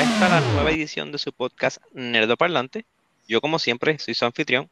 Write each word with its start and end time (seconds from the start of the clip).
A 0.00 0.02
esta 0.02 0.30
la 0.30 0.40
nueva 0.40 0.70
edición 0.70 1.12
de 1.12 1.18
su 1.18 1.30
podcast 1.30 1.76
Nerdo 1.92 2.34
Parlante. 2.38 2.86
Yo 3.28 3.42
como 3.42 3.58
siempre 3.58 3.98
soy 3.98 4.14
su 4.14 4.24
anfitrión, 4.24 4.70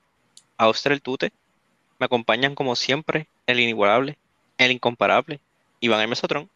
Auster 0.56 0.90
el 0.90 1.02
Tute. 1.02 1.32
Me 1.98 2.06
acompañan 2.06 2.54
como 2.54 2.74
siempre 2.74 3.26
el 3.46 3.60
inigualable, 3.60 4.16
el 4.56 4.70
incomparable, 4.70 5.38
Iván 5.80 6.00
el 6.00 6.08
Mesotrón. 6.08 6.48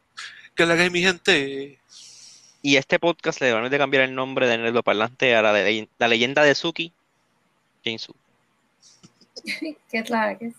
Que 0.54 0.64
la 0.64 0.74
que 0.74 0.88
mi 0.88 1.02
gente. 1.02 1.78
Y 2.62 2.76
este 2.76 2.98
podcast 2.98 3.42
le 3.42 3.52
van 3.52 3.62
a 3.62 3.76
cambiar 3.76 4.04
el 4.04 4.14
nombre 4.14 4.48
de 4.48 4.56
Nerdo 4.56 4.82
Parlante 4.82 5.36
a 5.36 5.42
la, 5.42 5.52
de, 5.52 5.86
la 5.98 6.08
leyenda 6.08 6.42
de 6.42 6.54
Suki, 6.54 6.94
Jinsu. 7.84 8.14
Qué 9.90 10.02
claro 10.02 10.38
que 10.38 10.46
es. 10.46 10.54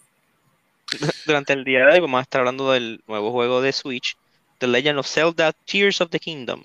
Durante 1.25 1.53
el 1.53 1.63
día 1.63 1.79
de 1.79 1.93
hoy 1.93 1.99
vamos 1.99 2.19
a 2.19 2.21
estar 2.21 2.41
hablando 2.41 2.73
del 2.73 3.01
nuevo 3.07 3.31
juego 3.31 3.59
de 3.59 3.73
Switch, 3.73 4.15
The 4.59 4.67
Legend 4.67 4.99
of 4.99 5.07
Zelda 5.07 5.51
Tears 5.51 5.99
of 5.99 6.11
the 6.11 6.19
Kingdom. 6.19 6.63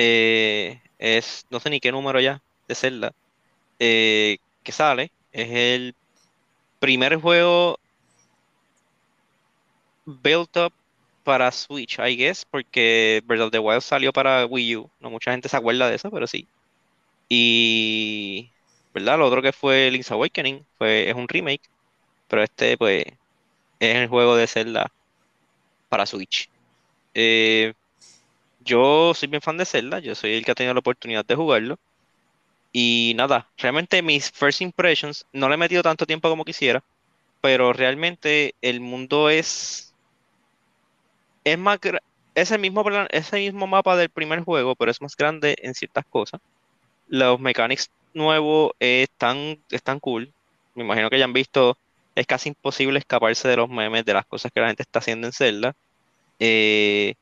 Eh, 0.00 0.80
es, 0.98 1.46
no 1.50 1.58
sé 1.60 1.70
ni 1.70 1.80
qué 1.80 1.90
número 1.92 2.20
ya 2.20 2.40
de 2.68 2.74
Zelda 2.76 3.12
eh, 3.78 4.38
que 4.62 4.72
sale. 4.72 5.12
Es 5.32 5.50
el 5.50 5.96
primer 6.80 7.16
juego 7.20 7.78
built 10.06 10.56
up 10.56 10.72
para 11.24 11.50
Switch, 11.52 11.98
I 11.98 12.16
guess, 12.16 12.44
porque 12.44 13.22
Breath 13.26 13.52
the 13.52 13.58
Wild 13.58 13.82
salió 13.82 14.12
para 14.12 14.46
Wii 14.46 14.76
U. 14.76 14.90
No 15.00 15.10
mucha 15.10 15.30
gente 15.32 15.48
se 15.48 15.56
acuerda 15.56 15.88
de 15.88 15.96
eso, 15.96 16.10
pero 16.10 16.26
sí. 16.26 16.48
Y, 17.28 18.50
¿verdad? 18.94 19.18
Lo 19.18 19.26
otro 19.26 19.42
que 19.42 19.52
fue 19.52 19.90
Link's 19.90 20.10
Awakening 20.12 20.66
fue, 20.78 21.10
es 21.10 21.16
un 21.16 21.28
remake, 21.28 21.62
pero 22.28 22.42
este, 22.44 22.78
pues, 22.78 23.04
es 23.80 23.96
el 23.96 24.08
juego 24.08 24.36
de 24.36 24.46
Zelda 24.48 24.92
para 25.88 26.06
Switch. 26.06 26.48
Eh, 27.14 27.74
yo 28.68 29.14
soy 29.14 29.28
bien 29.28 29.42
fan 29.42 29.56
de 29.56 29.64
Zelda, 29.64 29.98
yo 29.98 30.14
soy 30.14 30.34
el 30.34 30.44
que 30.44 30.52
ha 30.52 30.54
tenido 30.54 30.74
la 30.74 30.80
oportunidad 30.80 31.24
de 31.24 31.34
jugarlo. 31.34 31.78
Y 32.72 33.14
nada, 33.16 33.48
realmente 33.56 34.02
mis 34.02 34.30
first 34.30 34.60
impressions 34.60 35.26
no 35.32 35.48
le 35.48 35.54
he 35.54 35.58
metido 35.58 35.82
tanto 35.82 36.06
tiempo 36.06 36.28
como 36.28 36.44
quisiera, 36.44 36.84
pero 37.40 37.72
realmente 37.72 38.54
el 38.62 38.80
mundo 38.80 39.30
es 39.30 39.94
es 41.44 41.58
más 41.58 41.78
es 42.34 42.50
el 42.50 42.60
mismo 42.60 42.84
ese 43.10 43.36
mismo 43.38 43.66
mapa 43.66 43.96
del 43.96 44.10
primer 44.10 44.42
juego, 44.44 44.76
pero 44.76 44.90
es 44.90 45.00
más 45.00 45.16
grande 45.16 45.56
en 45.62 45.74
ciertas 45.74 46.04
cosas. 46.06 46.40
Los 47.08 47.40
mechanics 47.40 47.90
nuevos 48.14 48.72
están 48.80 49.58
están 49.70 50.00
cool. 50.00 50.32
Me 50.74 50.84
imagino 50.84 51.10
que 51.10 51.18
ya 51.18 51.24
han 51.24 51.32
visto 51.32 51.78
es 52.14 52.26
casi 52.26 52.50
imposible 52.50 52.98
escaparse 52.98 53.48
de 53.48 53.56
los 53.56 53.68
memes 53.70 54.04
de 54.04 54.14
las 54.14 54.26
cosas 54.26 54.52
que 54.52 54.60
la 54.60 54.68
gente 54.68 54.82
está 54.82 54.98
haciendo 55.00 55.26
en 55.28 55.32
Zelda. 55.32 55.74
Eh, 56.40 57.14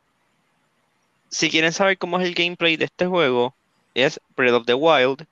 si 1.28 1.50
quieren 1.50 1.72
saber 1.72 1.98
cómo 1.98 2.19
es 2.19 2.27
el 2.27 2.34
gameplay 2.34 2.77
de 2.77 2.86
este 2.86 3.06
juego, 3.06 3.55
es 3.94 4.20
Breath 4.36 4.55
of 4.55 4.66
the 4.66 4.74
Wild, 4.74 5.27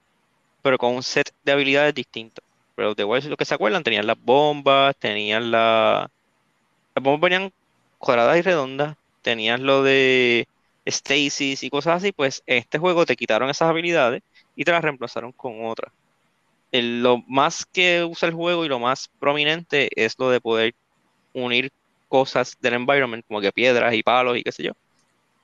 pero 0.63 0.79
con 0.79 0.95
un 0.95 1.03
set 1.03 1.33
de 1.45 1.53
habilidades 1.53 1.95
distintas. 1.95 2.45
Breath 2.77 2.91
of 2.91 2.97
the 2.97 3.05
Wild, 3.05 3.23
si 3.23 3.29
lo 3.29 3.37
que 3.37 3.45
se 3.45 3.55
acuerdan, 3.55 3.85
tenían 3.85 4.07
las 4.07 4.19
bombas, 4.19 4.97
tenían 4.97 5.51
la... 5.51 6.11
Las 6.95 7.03
bombas 7.03 7.31
venían 7.31 7.53
cuadradas 7.99 8.39
y 8.39 8.43
redondas, 8.43 8.97
tenían 9.23 9.65
lo 9.65 9.83
de 9.83 10.47
stasis 10.87 11.63
y 11.63 11.71
cosas 11.71 11.97
así, 11.97 12.13
pues 12.13 12.43
en 12.47 12.59
este 12.59 12.79
juego 12.79 13.07
te 13.07 13.17
quitaron 13.17 13.51
esas 13.51 13.69
habilidades 13.69 14.23
y 14.57 14.65
te 14.65 14.73
las 14.73 14.83
reemplazaron 14.83 15.33
con 15.33 15.67
otras. 15.67 15.93
lo 16.73 17.19
más 17.29 17.65
que 17.67 18.05
usa 18.05 18.29
el 18.29 18.35
juego 18.35 18.65
y 18.65 18.69
lo 18.69 18.79
más 18.79 19.09
prominente 19.19 19.89
es 19.97 20.15
lo 20.19 20.31
de 20.31 20.41
poder 20.41 20.75
unir 21.33 21.73
cosas 22.09 22.57
del 22.61 22.75
environment, 22.75 23.25
como 23.27 23.41
que 23.41 23.53
piedras 23.53 23.95
y 23.95 24.03
palos 24.03 24.37
y 24.37 24.43
qué 24.43 24.53
sé 24.53 24.65
yo, 24.65 24.73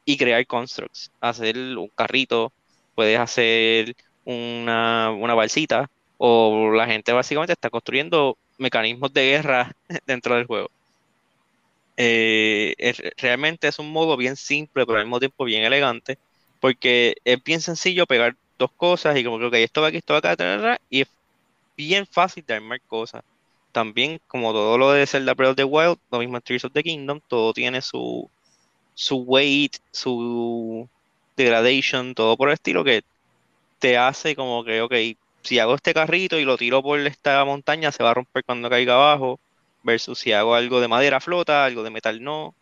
y 0.04 0.16
crear 0.16 0.46
constructs. 0.46 1.10
Hacer 1.20 1.56
un 1.56 1.88
carrito, 1.94 2.52
puedes 2.94 3.18
hacer 3.18 3.94
una, 4.24 5.10
una 5.10 5.34
balsita, 5.34 5.90
o 6.18 6.70
la 6.72 6.86
gente 6.86 7.12
básicamente 7.12 7.54
está 7.54 7.70
construyendo 7.70 8.36
mecanismos 8.58 9.12
de 9.12 9.30
guerra 9.30 9.74
dentro 10.06 10.34
del 10.36 10.46
juego. 10.46 10.70
Eh, 11.96 12.74
realmente 13.18 13.68
es 13.68 13.78
un 13.78 13.90
modo 13.90 14.16
bien 14.16 14.36
simple, 14.36 14.86
pero 14.86 14.98
al 14.98 15.04
mismo 15.04 15.18
tiempo 15.18 15.44
bien 15.44 15.64
elegante, 15.64 16.18
porque 16.60 17.16
es 17.24 17.42
bien 17.42 17.60
sencillo 17.60 18.06
pegar 18.06 18.36
dos 18.58 18.70
cosas 18.72 19.16
y 19.16 19.24
como 19.24 19.38
creo 19.38 19.50
que 19.50 19.62
esto 19.62 19.82
va 19.82 19.88
aquí, 19.88 19.98
esto 19.98 20.14
va 20.14 20.18
acá, 20.18 20.78
y 20.88 21.02
es 21.02 21.08
bien 21.76 22.06
fácil 22.06 22.44
de 22.46 22.54
armar 22.54 22.80
cosas. 22.82 23.22
También, 23.72 24.20
como 24.26 24.52
todo 24.52 24.76
lo 24.78 24.92
de 24.92 25.06
Zelda 25.06 25.34
Breath 25.34 25.50
of 25.50 25.56
the 25.56 25.64
Wild, 25.64 25.98
lo 26.10 26.18
mismo 26.18 26.36
en 26.36 26.42
Tears 26.42 26.64
of 26.64 26.72
the 26.72 26.82
Kingdom, 26.82 27.20
todo 27.28 27.52
tiene 27.52 27.80
su, 27.82 28.28
su 29.00 29.16
weight, 29.16 29.78
su 29.92 30.86
degradation, 31.34 32.14
todo 32.14 32.36
por 32.36 32.50
el 32.50 32.54
estilo 32.54 32.84
que 32.84 33.02
te 33.78 33.96
hace 33.96 34.36
como 34.36 34.62
que, 34.62 34.82
ok, 34.82 34.94
si 35.42 35.58
hago 35.58 35.74
este 35.74 35.94
carrito 35.94 36.38
y 36.38 36.44
lo 36.44 36.58
tiro 36.58 36.82
por 36.82 37.00
esta 37.00 37.42
montaña, 37.46 37.92
se 37.92 38.02
va 38.02 38.10
a 38.10 38.14
romper 38.14 38.44
cuando 38.44 38.68
caiga 38.68 38.94
abajo, 38.96 39.40
versus 39.82 40.18
si 40.18 40.32
hago 40.32 40.54
algo 40.54 40.82
de 40.82 40.88
madera 40.88 41.18
flota, 41.18 41.64
algo 41.64 41.82
de 41.82 41.88
metal 41.88 42.22
no, 42.22 42.54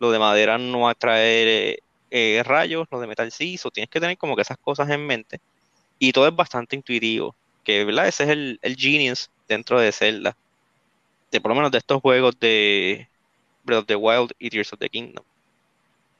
lo 0.00 0.10
de 0.10 0.18
madera 0.18 0.58
no 0.58 0.80
va 0.80 0.90
a 0.90 0.94
traer 0.96 1.46
eh, 1.48 1.78
eh, 2.10 2.42
rayos, 2.42 2.88
lo 2.90 2.98
de 2.98 3.06
metal 3.06 3.30
sí, 3.30 3.56
o 3.62 3.70
tienes 3.70 3.88
que 3.88 4.00
tener 4.00 4.18
como 4.18 4.34
que 4.34 4.42
esas 4.42 4.58
cosas 4.58 4.90
en 4.90 5.06
mente. 5.06 5.40
Y 6.00 6.10
todo 6.12 6.26
es 6.26 6.34
bastante 6.34 6.74
intuitivo, 6.74 7.36
que 7.62 7.84
¿verdad? 7.84 8.08
ese 8.08 8.24
es 8.24 8.30
el, 8.30 8.58
el 8.62 8.74
genius 8.76 9.30
dentro 9.46 9.78
de 9.78 9.92
Zelda, 9.92 10.36
de 11.30 11.40
por 11.40 11.50
lo 11.50 11.54
menos 11.54 11.70
de 11.70 11.78
estos 11.78 12.02
juegos 12.02 12.36
de 12.40 13.08
Breath 13.62 13.82
of 13.82 13.86
the 13.86 13.96
Wild 13.96 14.32
y 14.40 14.50
Tears 14.50 14.72
of 14.72 14.80
the 14.80 14.90
Kingdom. 14.90 15.24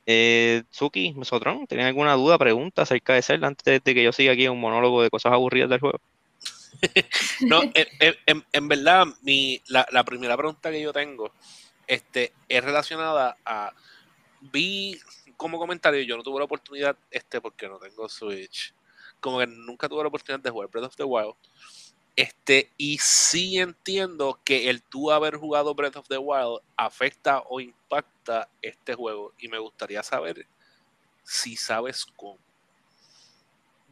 Eh, 0.06 0.64
Suki, 0.70 1.12
¿nosotros 1.12 1.66
¿tienen 1.68 1.86
alguna 1.86 2.14
duda, 2.14 2.36
pregunta 2.36 2.82
acerca 2.82 3.14
de 3.14 3.22
Zelda 3.22 3.46
antes 3.46 3.82
de 3.82 3.94
que 3.94 4.02
yo 4.02 4.12
siga 4.12 4.32
aquí 4.32 4.46
un 4.48 4.60
monólogo 4.60 5.02
de 5.02 5.10
cosas 5.10 5.32
aburridas 5.32 5.70
del 5.70 5.80
juego? 5.80 6.00
no, 7.40 7.62
en, 7.72 8.68
verdad, 8.68 9.06
mi, 9.22 9.62
la, 9.68 10.04
primera 10.04 10.36
pregunta 10.36 10.70
que 10.70 10.82
yo 10.82 10.92
tengo 10.92 11.32
este, 11.86 12.32
es 12.48 12.64
relacionada 12.64 13.36
a. 13.44 13.72
Vi 14.40 14.98
como 15.36 15.58
comentario, 15.58 16.02
yo 16.02 16.16
no 16.16 16.22
tuve 16.22 16.38
la 16.38 16.44
oportunidad, 16.44 16.96
este, 17.10 17.40
porque 17.40 17.68
no 17.68 17.78
tengo 17.78 18.08
Switch, 18.08 18.74
como 19.20 19.38
que 19.38 19.46
nunca 19.46 19.88
tuve 19.88 20.02
la 20.02 20.08
oportunidad 20.08 20.40
de 20.40 20.50
jugar 20.50 20.68
Breath 20.68 20.86
of 20.86 20.96
the 20.96 21.04
Wild. 21.04 21.34
Este, 22.16 22.70
y 22.76 22.98
sí 22.98 23.58
entiendo 23.58 24.38
que 24.44 24.70
el 24.70 24.82
tú 24.82 25.10
haber 25.10 25.36
jugado 25.36 25.74
Breath 25.74 25.96
of 25.96 26.08
the 26.08 26.18
Wild 26.18 26.60
afecta 26.76 27.42
o 27.48 27.60
impacta 27.60 28.48
este 28.62 28.94
juego. 28.94 29.32
Y 29.38 29.48
me 29.48 29.58
gustaría 29.58 30.02
saber 30.02 30.46
si 31.24 31.56
sabes 31.56 32.06
cómo. 32.16 32.38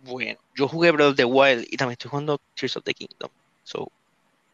Bueno, 0.05 0.39
yo 0.55 0.69
jugué 0.69 0.91
Breath 0.93 1.11
of 1.11 1.17
the 1.17 1.25
Wild 1.25 1.67
y 1.71 1.77
también 1.77 1.93
estoy 1.93 2.11
jugando 2.11 2.41
Tears 2.55 2.77
of 2.77 2.85
the 2.85 2.95
Kingdom. 2.95 3.31
So, 3.65 3.91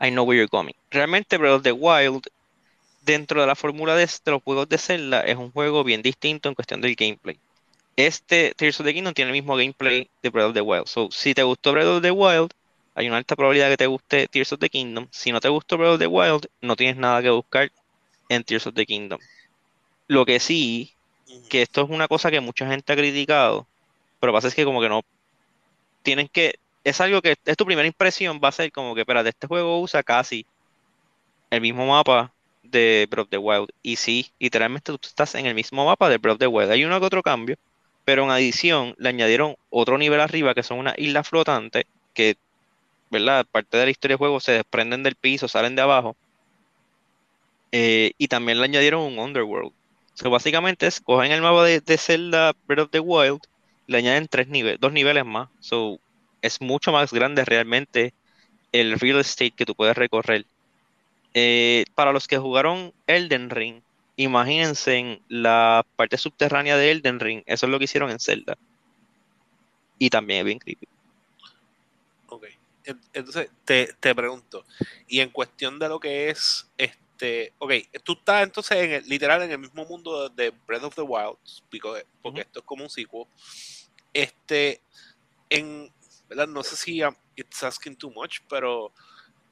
I 0.00 0.10
know 0.10 0.24
where 0.24 0.38
you're 0.38 0.48
going. 0.50 0.74
Realmente 0.90 1.36
Breath 1.36 1.56
of 1.56 1.62
the 1.62 1.72
Wild, 1.72 2.26
dentro 3.02 3.40
de 3.40 3.46
la 3.46 3.54
fórmula 3.54 3.96
de, 3.96 4.06
de 4.06 4.30
los 4.30 4.42
juegos 4.42 4.68
de 4.68 4.78
Zelda, 4.78 5.22
es 5.22 5.36
un 5.36 5.50
juego 5.52 5.84
bien 5.84 6.02
distinto 6.02 6.48
en 6.48 6.54
cuestión 6.54 6.80
del 6.80 6.94
gameplay. 6.94 7.38
Este 7.96 8.54
Tears 8.56 8.80
of 8.80 8.86
the 8.86 8.94
Kingdom 8.94 9.12
tiene 9.12 9.30
el 9.30 9.36
mismo 9.36 9.56
gameplay 9.56 10.08
de 10.22 10.30
Breath 10.30 10.48
of 10.48 10.54
the 10.54 10.60
Wild. 10.60 10.86
So, 10.86 11.10
si 11.10 11.34
te 11.34 11.42
gustó 11.42 11.72
Breath 11.72 11.86
of 11.86 12.02
the 12.02 12.10
Wild, 12.10 12.52
hay 12.98 13.06
una 13.06 13.18
alta 13.18 13.36
probabilidad 13.36 13.70
que 13.70 13.76
te 13.76 13.86
guste 13.86 14.26
Tears 14.26 14.52
of 14.52 14.58
the 14.58 14.68
Kingdom. 14.68 15.06
Si 15.12 15.30
no 15.30 15.38
te 15.38 15.48
gustó 15.48 15.78
Breath 15.78 15.92
of 15.92 15.98
the 16.00 16.08
Wild, 16.08 16.48
no 16.60 16.74
tienes 16.74 16.96
nada 16.96 17.22
que 17.22 17.30
buscar 17.30 17.70
en 18.28 18.42
Tears 18.42 18.66
of 18.66 18.74
the 18.74 18.84
Kingdom. 18.84 19.20
Lo 20.08 20.26
que 20.26 20.40
sí, 20.40 20.92
que 21.48 21.62
esto 21.62 21.82
es 21.82 21.90
una 21.90 22.08
cosa 22.08 22.28
que 22.28 22.40
mucha 22.40 22.66
gente 22.66 22.92
ha 22.92 22.96
criticado, 22.96 23.68
pero 24.18 24.32
pasa 24.32 24.48
es 24.48 24.54
que 24.56 24.64
como 24.64 24.80
que 24.80 24.88
no 24.88 25.02
tienen 26.02 26.26
que, 26.26 26.58
es 26.82 27.00
algo 27.00 27.22
que 27.22 27.36
es 27.44 27.56
tu 27.56 27.64
primera 27.64 27.86
impresión, 27.86 28.40
va 28.42 28.48
a 28.48 28.52
ser 28.52 28.72
como 28.72 28.96
que, 28.96 29.02
espérate, 29.02 29.28
este 29.28 29.46
juego 29.46 29.80
usa 29.80 30.02
casi 30.02 30.44
el 31.50 31.60
mismo 31.60 31.86
mapa 31.86 32.32
de 32.64 33.06
Breath 33.08 33.26
of 33.26 33.30
the 33.30 33.38
Wild. 33.38 33.68
Y 33.80 33.94
sí, 33.94 34.32
literalmente 34.40 34.90
tú 34.90 34.98
estás 35.04 35.36
en 35.36 35.46
el 35.46 35.54
mismo 35.54 35.84
mapa 35.84 36.08
de 36.08 36.18
Breath 36.18 36.34
of 36.34 36.40
the 36.40 36.46
Wild. 36.48 36.72
Hay 36.72 36.84
uno 36.84 36.98
que 36.98 37.06
otro 37.06 37.22
cambio, 37.22 37.54
pero 38.04 38.24
en 38.24 38.30
adición 38.30 38.96
le 38.98 39.10
añadieron 39.10 39.54
otro 39.70 39.98
nivel 39.98 40.20
arriba 40.20 40.52
que 40.52 40.64
son 40.64 40.80
unas 40.80 40.98
islas 40.98 41.28
flotantes 41.28 41.84
que 42.12 42.36
¿verdad? 43.10 43.46
Parte 43.50 43.76
de 43.76 43.84
la 43.86 43.90
historia 43.90 44.14
del 44.14 44.18
juego 44.18 44.40
se 44.40 44.52
desprenden 44.52 45.02
del 45.02 45.14
piso, 45.16 45.48
salen 45.48 45.76
de 45.76 45.82
abajo. 45.82 46.16
Eh, 47.72 48.12
y 48.18 48.28
también 48.28 48.58
le 48.58 48.64
añadieron 48.64 49.02
un 49.02 49.18
Underworld. 49.18 49.72
So, 50.14 50.30
básicamente 50.30 50.86
es, 50.86 51.00
cogen 51.00 51.32
el 51.32 51.42
mapa 51.42 51.64
de, 51.64 51.98
Zelda 51.98 52.54
Breath 52.66 52.86
of 52.86 52.90
the 52.90 53.00
Wild, 53.00 53.40
le 53.86 53.98
añaden 53.98 54.26
tres 54.28 54.48
niveles, 54.48 54.80
dos 54.80 54.92
niveles 54.92 55.24
más. 55.24 55.48
So, 55.60 56.00
es 56.42 56.60
mucho 56.60 56.92
más 56.92 57.12
grande 57.12 57.44
realmente 57.44 58.14
el 58.72 58.98
real 58.98 59.20
estate 59.20 59.52
que 59.52 59.66
tú 59.66 59.74
puedes 59.74 59.96
recorrer. 59.96 60.46
Eh, 61.34 61.84
para 61.94 62.12
los 62.12 62.26
que 62.26 62.38
jugaron 62.38 62.92
Elden 63.06 63.50
Ring, 63.50 63.82
imagínense 64.16 64.96
en 64.96 65.22
la 65.28 65.86
parte 65.96 66.18
subterránea 66.18 66.76
de 66.76 66.90
Elden 66.90 67.20
Ring, 67.20 67.42
eso 67.46 67.66
es 67.66 67.72
lo 67.72 67.78
que 67.78 67.84
hicieron 67.84 68.10
en 68.10 68.20
Zelda. 68.20 68.56
Y 69.98 70.10
también 70.10 70.40
es 70.40 70.44
bien 70.46 70.58
creepy 70.58 70.88
entonces 73.12 73.50
te, 73.64 74.14
pregunto, 74.14 74.64
y 75.06 75.20
en 75.20 75.30
cuestión 75.30 75.78
de 75.78 75.88
lo 75.88 76.00
que 76.00 76.30
es, 76.30 76.70
este, 76.76 77.52
ok, 77.58 77.72
tú 78.04 78.12
estás 78.12 78.42
entonces 78.42 78.76
en 78.78 79.08
literal 79.08 79.42
en 79.42 79.50
el 79.50 79.58
mismo 79.58 79.84
mundo 79.84 80.28
de 80.28 80.50
Breath 80.66 80.84
of 80.84 80.94
the 80.94 81.02
Wild, 81.02 81.36
porque, 82.22 82.40
esto 82.40 82.60
es 82.60 82.64
como 82.64 82.84
un 82.84 82.90
sequel. 82.90 83.24
Este, 84.12 84.80
en, 85.50 85.92
¿verdad? 86.28 86.48
No 86.48 86.62
sé 86.62 86.76
si 86.76 87.02
um, 87.02 87.14
it's 87.36 87.62
asking 87.62 87.96
too 87.96 88.10
much, 88.10 88.40
pero 88.48 88.92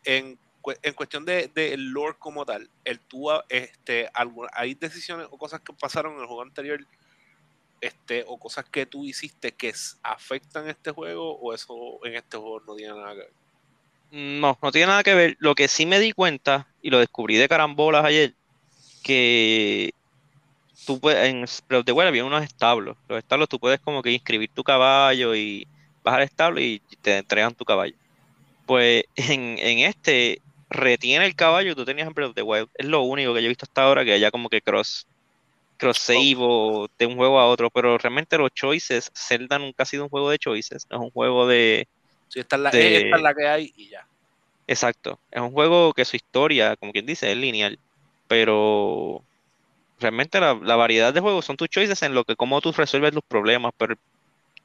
en, 0.04 0.38
en 0.82 0.94
cuestión 0.94 1.24
de, 1.24 1.50
de 1.54 1.76
lore 1.76 2.16
como 2.18 2.44
tal, 2.44 2.68
el 2.84 3.00
tú, 3.00 3.28
este, 3.48 4.10
hay 4.52 4.74
decisiones 4.74 5.28
o 5.30 5.38
cosas 5.38 5.60
que 5.60 5.72
pasaron 5.72 6.14
en 6.14 6.20
el 6.20 6.26
juego 6.26 6.42
anterior 6.42 6.86
este, 7.80 8.24
o 8.26 8.38
cosas 8.38 8.64
que 8.64 8.86
tú 8.86 9.04
hiciste 9.04 9.52
que 9.52 9.72
afectan 10.02 10.68
este 10.68 10.90
juego 10.90 11.36
o 11.38 11.54
eso 11.54 11.74
en 12.04 12.14
este 12.14 12.36
juego 12.36 12.60
no 12.60 12.74
tiene 12.74 12.94
nada 12.94 13.12
que 13.12 13.18
ver? 13.18 13.32
No, 14.10 14.58
no 14.62 14.72
tiene 14.72 14.86
nada 14.86 15.02
que 15.02 15.14
ver. 15.14 15.36
Lo 15.40 15.54
que 15.54 15.68
sí 15.68 15.86
me 15.86 15.98
di 15.98 16.12
cuenta, 16.12 16.68
y 16.82 16.90
lo 16.90 16.98
descubrí 16.98 17.36
de 17.36 17.48
carambolas 17.48 18.04
ayer, 18.04 18.34
que 19.02 19.92
tú 20.86 21.00
puedes, 21.00 21.28
en 21.28 21.44
Breath 21.68 21.80
of 21.80 21.84
the 21.84 21.92
Wild 21.92 22.08
había 22.08 22.24
unos 22.24 22.44
establos. 22.44 22.96
Los 23.08 23.18
establos 23.18 23.48
tú 23.48 23.58
puedes 23.58 23.80
como 23.80 24.02
que 24.02 24.12
inscribir 24.12 24.50
tu 24.50 24.62
caballo 24.62 25.34
y 25.34 25.66
vas 26.02 26.14
al 26.14 26.22
establo 26.22 26.60
y 26.60 26.80
te 27.02 27.18
entregan 27.18 27.54
tu 27.54 27.64
caballo. 27.64 27.94
Pues 28.66 29.04
en, 29.16 29.58
en 29.58 29.80
este 29.80 30.40
retiene 30.68 31.26
el 31.26 31.36
caballo 31.36 31.76
tú 31.76 31.84
tenías 31.84 32.08
en 32.08 32.14
Breath 32.14 32.30
of 32.30 32.34
the 32.34 32.42
Wild. 32.42 32.68
Es 32.74 32.86
lo 32.86 33.02
único 33.02 33.34
que 33.34 33.42
yo 33.42 33.46
he 33.46 33.48
visto 33.48 33.64
hasta 33.64 33.82
ahora 33.82 34.04
que 34.04 34.12
haya 34.12 34.30
como 34.30 34.48
que 34.48 34.62
cross 34.62 35.06
cross 35.76 35.98
save 35.98 36.36
o 36.38 36.88
de 36.98 37.06
un 37.06 37.16
juego 37.16 37.38
a 37.38 37.46
otro, 37.46 37.70
pero 37.70 37.96
realmente 37.98 38.38
los 38.38 38.50
choices, 38.52 39.10
Zelda 39.14 39.58
nunca 39.58 39.82
ha 39.82 39.86
sido 39.86 40.04
un 40.04 40.10
juego 40.10 40.30
de 40.30 40.38
choices, 40.38 40.86
es 40.88 40.98
un 40.98 41.10
juego 41.10 41.46
de... 41.46 41.88
Sí, 42.28 42.40
esta 42.40 42.56
es 42.56 42.62
la, 42.62 42.70
esta 42.70 43.16
es 43.16 43.22
la 43.22 43.34
que 43.34 43.46
hay 43.46 43.72
y 43.76 43.90
ya. 43.90 44.06
Exacto, 44.66 45.20
es 45.30 45.40
un 45.40 45.52
juego 45.52 45.92
que 45.92 46.04
su 46.04 46.16
historia, 46.16 46.76
como 46.76 46.92
quien 46.92 47.06
dice, 47.06 47.30
es 47.30 47.38
lineal, 47.38 47.78
pero 48.26 49.22
realmente 50.00 50.40
la, 50.40 50.54
variedad 50.54 51.14
de 51.14 51.20
juegos 51.20 51.44
son 51.44 51.56
tus 51.56 51.68
choices 51.68 52.02
en 52.02 52.14
lo 52.14 52.24
que 52.24 52.36
cómo 52.36 52.60
tú 52.60 52.72
resuelves 52.72 53.14
los 53.14 53.24
problemas, 53.24 53.72
pero 53.76 53.94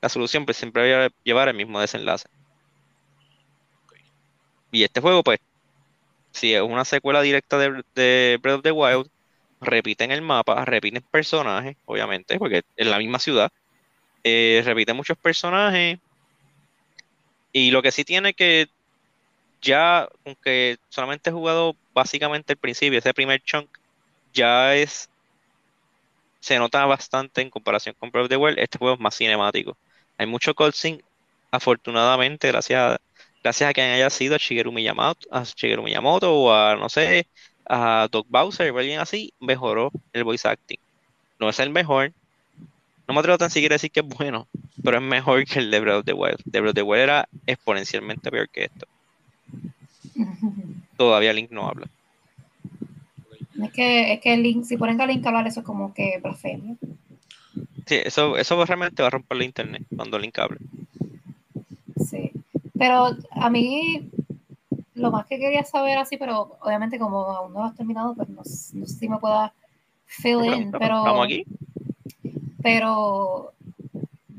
la 0.01 0.09
solución 0.09 0.45
pues 0.45 0.57
siempre 0.57 0.91
va 0.91 1.05
a 1.05 1.09
llevar 1.23 1.49
el 1.49 1.55
mismo 1.55 1.79
desenlace. 1.79 2.27
Y 4.71 4.83
este 4.83 5.01
juego 5.01 5.23
pues, 5.23 5.39
si 6.31 6.53
es 6.53 6.61
una 6.61 6.85
secuela 6.85 7.21
directa 7.21 7.57
de, 7.57 7.83
de 7.93 8.39
Breath 8.41 8.57
of 8.57 8.63
the 8.63 8.71
Wild, 8.71 9.09
repiten 9.61 10.11
el 10.11 10.21
mapa, 10.21 10.65
repiten 10.65 11.03
personajes, 11.03 11.77
obviamente, 11.85 12.37
porque 12.37 12.63
es 12.75 12.87
la 12.87 12.97
misma 12.97 13.19
ciudad. 13.19 13.51
Eh, 14.23 14.61
repiten 14.65 14.95
muchos 14.95 15.17
personajes. 15.17 15.99
Y 17.53 17.71
lo 17.71 17.81
que 17.81 17.91
sí 17.91 18.03
tiene 18.03 18.33
que 18.33 18.67
ya, 19.61 20.09
aunque 20.25 20.77
solamente 20.89 21.29
he 21.29 21.33
jugado 21.33 21.75
básicamente 21.93 22.53
el 22.53 22.59
principio, 22.59 22.99
ese 22.99 23.13
primer 23.13 23.41
chunk, 23.43 23.69
ya 24.33 24.75
es. 24.75 25.09
Se 26.39 26.57
nota 26.57 26.85
bastante 26.85 27.41
en 27.41 27.49
comparación 27.51 27.95
con 27.99 28.09
Breath 28.11 28.25
of 28.25 28.29
the 28.29 28.37
Wild. 28.37 28.59
Este 28.59 28.77
juego 28.79 28.95
es 28.95 28.99
más 28.99 29.15
cinemático. 29.15 29.77
Hay 30.17 30.25
mucho 30.27 30.55
cutscene, 30.55 31.03
afortunadamente, 31.51 32.47
gracias 32.47 32.79
a, 32.95 33.01
gracias 33.43 33.69
a 33.69 33.73
que 33.73 33.81
haya 33.81 34.09
sido 34.09 34.35
a 34.35 34.37
Shigeru 34.37 34.71
Miyamoto, 34.71 35.27
a 35.31 35.43
Shigeru 35.43 35.83
Miyamoto 35.83 36.33
o 36.33 36.53
a, 36.53 36.75
no 36.75 36.89
sé, 36.89 37.27
a 37.73 38.09
Doc 38.11 38.27
Bowser 38.29 38.69
o 38.71 38.77
alguien 38.77 38.99
así, 38.99 39.33
mejoró 39.39 39.91
el 40.11 40.25
voice 40.25 40.45
acting. 40.45 40.77
No 41.39 41.47
es 41.47 41.57
el 41.59 41.69
mejor, 41.69 42.11
no 43.07 43.13
me 43.13 43.21
atrevo 43.21 43.37
tan 43.37 43.49
siquiera 43.49 43.75
a 43.75 43.77
decir 43.77 43.91
que 43.91 44.01
es 44.01 44.05
bueno, 44.05 44.45
pero 44.83 44.97
es 44.97 45.03
mejor 45.03 45.45
que 45.45 45.59
el 45.59 45.71
de 45.71 45.79
Breath 45.79 45.99
of 45.99 46.05
the 46.05 46.13
Wild. 46.13 46.41
De 46.43 46.59
Breath 46.59 46.71
of 46.71 46.75
the 46.75 46.81
Wild 46.81 47.03
era 47.03 47.29
exponencialmente 47.47 48.29
peor 48.29 48.49
que 48.49 48.65
esto. 48.65 48.87
Todavía 50.97 51.31
Link 51.31 51.49
no 51.51 51.65
habla. 51.65 51.87
Es 53.63 53.71
que, 53.71 54.13
es 54.13 54.19
que 54.19 54.35
Link, 54.35 54.65
si 54.65 54.75
ponen 54.75 54.99
a 54.99 55.05
Link 55.05 55.25
a 55.25 55.29
hablar, 55.29 55.47
eso 55.47 55.61
es 55.61 55.65
como 55.65 55.93
que 55.93 56.19
blasfemia. 56.21 56.75
Sí, 57.85 57.95
eso, 58.03 58.37
eso 58.37 58.65
realmente 58.65 59.01
va 59.01 59.07
a 59.07 59.11
romper 59.11 59.37
la 59.37 59.45
internet 59.45 59.83
cuando 59.95 60.19
Link 60.19 60.37
hable. 60.37 60.59
Sí. 62.05 62.31
Pero 62.77 63.15
a 63.31 63.49
mí 63.49 64.09
lo 64.93 65.11
más 65.11 65.25
que 65.25 65.39
quería 65.39 65.63
saber 65.63 65.97
así, 65.97 66.17
pero 66.17 66.57
obviamente 66.61 66.99
como 66.99 67.19
aún 67.19 67.53
no 67.53 67.59
lo 67.59 67.65
has 67.65 67.75
terminado, 67.75 68.15
pues 68.15 68.29
no, 68.29 68.43
sé 68.43 68.85
si 68.85 69.09
me 69.09 69.19
pueda 69.19 69.53
fill 70.05 70.45
in, 70.45 70.71
pero... 70.71 70.99
¿Estamos 70.99 71.25
aquí? 71.25 71.45
Pero 72.61 73.53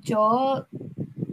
yo 0.00 0.66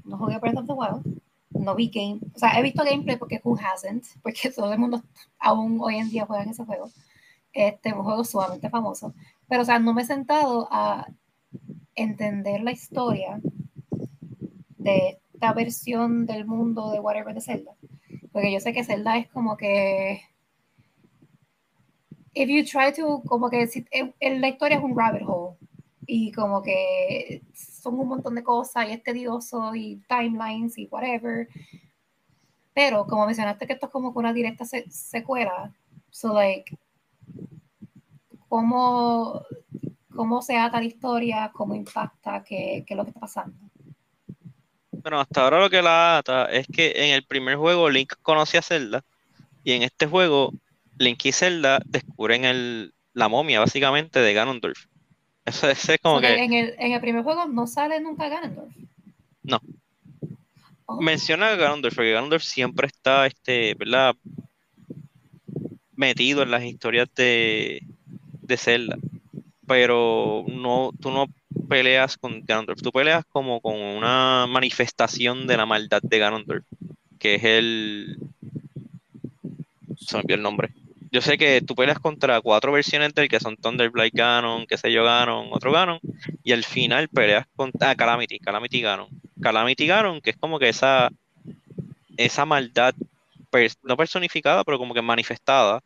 no 0.05 0.17
jugué 0.17 0.37
Breath 0.39 0.57
of 0.57 0.67
the 0.67 0.73
Wild, 0.73 1.21
no 1.51 1.75
vi 1.75 1.89
game, 1.89 2.19
o 2.33 2.39
sea, 2.39 2.57
he 2.57 2.63
visto 2.63 2.83
gameplay 2.83 3.17
porque 3.17 3.41
who 3.43 3.57
hasn't, 3.57 4.05
porque 4.23 4.49
todo 4.51 4.71
el 4.71 4.79
mundo 4.79 5.03
aún 5.39 5.79
hoy 5.81 5.97
en 5.97 6.09
día 6.09 6.25
juega 6.25 6.43
en 6.43 6.49
ese 6.49 6.65
juego. 6.65 6.89
Este, 7.51 7.93
un 7.93 8.03
juego 8.03 8.23
sumamente 8.23 8.69
famoso. 8.69 9.13
Pero, 9.47 9.63
o 9.63 9.65
sea, 9.65 9.79
no 9.79 9.93
me 9.93 10.03
he 10.03 10.05
sentado 10.05 10.67
a 10.71 11.07
entender 11.95 12.61
la 12.61 12.71
historia 12.71 13.41
de 14.77 15.19
esta 15.33 15.53
versión 15.53 16.25
del 16.25 16.45
mundo 16.45 16.91
de 16.91 16.99
Whatever 16.99 17.33
de 17.33 17.41
Zelda. 17.41 17.71
Porque 18.31 18.51
yo 18.51 18.59
sé 18.59 18.73
que 18.73 18.83
Zelda 18.83 19.17
es 19.17 19.27
como 19.29 19.57
que. 19.57 20.21
If 22.33 22.49
you 22.49 22.63
try 22.63 22.93
to, 22.95 23.21
como 23.25 23.49
que 23.49 23.67
si, 23.67 23.85
la 24.21 24.47
historia 24.47 24.77
es 24.77 24.83
un 24.83 24.97
rabbit 24.97 25.23
hole 25.25 25.57
y 26.05 26.31
como 26.31 26.61
que 26.61 27.43
son 27.53 27.99
un 27.99 28.07
montón 28.07 28.35
de 28.35 28.43
cosas 28.43 28.87
y 28.87 28.93
es 28.93 29.03
tedioso 29.03 29.75
y 29.75 30.01
timelines 30.07 30.77
y 30.77 30.87
whatever. 30.87 31.47
Pero 32.73 33.05
como 33.05 33.25
mencionaste 33.25 33.67
que 33.67 33.73
esto 33.73 33.87
es 33.87 33.91
como 33.91 34.09
una 34.11 34.33
directa 34.33 34.65
secuela, 34.65 35.73
so 36.09 36.33
like, 36.33 36.77
¿cómo, 38.47 39.43
cómo 40.15 40.41
se 40.41 40.57
ata 40.57 40.79
la 40.79 40.85
historia, 40.85 41.51
cómo 41.53 41.75
impacta, 41.75 42.43
qué, 42.43 42.83
qué 42.87 42.93
es 42.93 42.97
lo 42.97 43.03
que 43.03 43.09
está 43.09 43.19
pasando? 43.19 43.68
Bueno, 45.09 45.21
hasta 45.21 45.41
ahora 45.41 45.59
lo 45.59 45.71
que 45.71 45.81
la 45.81 46.19
ata 46.19 46.45
es 46.51 46.67
que 46.67 46.93
en 46.95 47.15
el 47.15 47.23
primer 47.23 47.55
juego 47.55 47.89
Link 47.89 48.13
conoce 48.21 48.59
a 48.59 48.61
Zelda 48.61 49.03
y 49.63 49.71
en 49.71 49.81
este 49.81 50.05
juego 50.05 50.53
Link 50.99 51.25
y 51.25 51.31
Zelda 51.31 51.79
descubren 51.83 52.45
el, 52.45 52.93
la 53.15 53.27
momia 53.27 53.59
básicamente 53.59 54.19
de 54.19 54.33
Ganondorf. 54.35 54.85
Eso, 55.45 55.67
es 55.67 55.97
como 56.03 56.21
que... 56.21 56.27
En 56.27 56.53
el, 56.53 56.75
en 56.77 56.91
el, 56.91 57.01
primer 57.01 57.23
juego 57.23 57.47
no 57.47 57.65
sale 57.65 57.99
nunca 57.99 58.29
Ganondorf. 58.29 58.71
No. 59.41 59.59
Oh. 60.85 61.01
Menciona 61.01 61.47
a 61.47 61.55
Ganondorf 61.55 61.95
porque 61.95 62.11
Ganondorf 62.11 62.43
siempre 62.43 62.85
está, 62.85 63.25
este, 63.25 63.73
¿verdad? 63.73 64.15
Metido 65.95 66.43
en 66.43 66.51
las 66.51 66.63
historias 66.63 67.09
de, 67.15 67.81
de 68.43 68.57
Zelda. 68.57 68.95
Pero 69.65 70.45
no, 70.47 70.91
tú 71.01 71.09
no 71.09 71.25
peleas 71.67 72.17
con 72.17 72.43
Ganondorf, 72.45 72.81
tú 72.81 72.91
peleas 72.91 73.25
como 73.29 73.61
con 73.61 73.75
una 73.75 74.45
manifestación 74.47 75.47
de 75.47 75.57
la 75.57 75.65
maldad 75.65 76.01
de 76.01 76.19
Ganondorf, 76.19 76.65
que 77.19 77.35
es 77.35 77.43
el... 77.43 78.17
Se 79.97 80.17
me 80.17 80.23
el 80.33 80.41
nombre. 80.41 80.69
Yo 81.11 81.21
sé 81.21 81.37
que 81.37 81.61
tú 81.61 81.75
peleas 81.75 81.99
contra 81.99 82.39
cuatro 82.39 82.71
versiones 82.71 83.13
del 83.15 83.29
que 83.29 83.39
son 83.39 83.57
Thunderblight 83.57 84.13
Ganon, 84.13 84.67
que 84.67 84.77
sé 84.77 84.91
yo, 84.91 85.03
Ganon, 85.03 85.47
otro 85.51 85.71
Ganon, 85.71 85.99
y 86.43 86.51
al 86.51 86.63
final 86.63 87.09
peleas 87.09 87.47
contra 87.55 87.91
ah, 87.91 87.95
Calamity, 87.95 88.39
Calamity 88.39 88.81
Ganon. 88.81 89.07
Calamity 89.41 89.87
Ganon, 89.87 90.21
que 90.21 90.31
es 90.31 90.37
como 90.37 90.59
que 90.59 90.69
esa, 90.69 91.09
esa 92.15 92.45
maldad, 92.45 92.93
no 93.83 93.97
personificada, 93.97 94.63
pero 94.63 94.77
como 94.77 94.93
que 94.93 95.01
manifestada, 95.01 95.81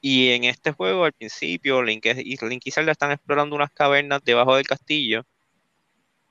y 0.00 0.30
en 0.30 0.44
este 0.44 0.72
juego, 0.72 1.04
al 1.04 1.12
principio, 1.12 1.82
Link, 1.82 2.06
y, 2.06 2.36
Link 2.46 2.62
y 2.64 2.70
Zelda 2.70 2.92
están 2.92 3.12
explorando 3.12 3.56
unas 3.56 3.72
cavernas 3.72 4.22
debajo 4.24 4.56
del 4.56 4.66
castillo 4.66 5.24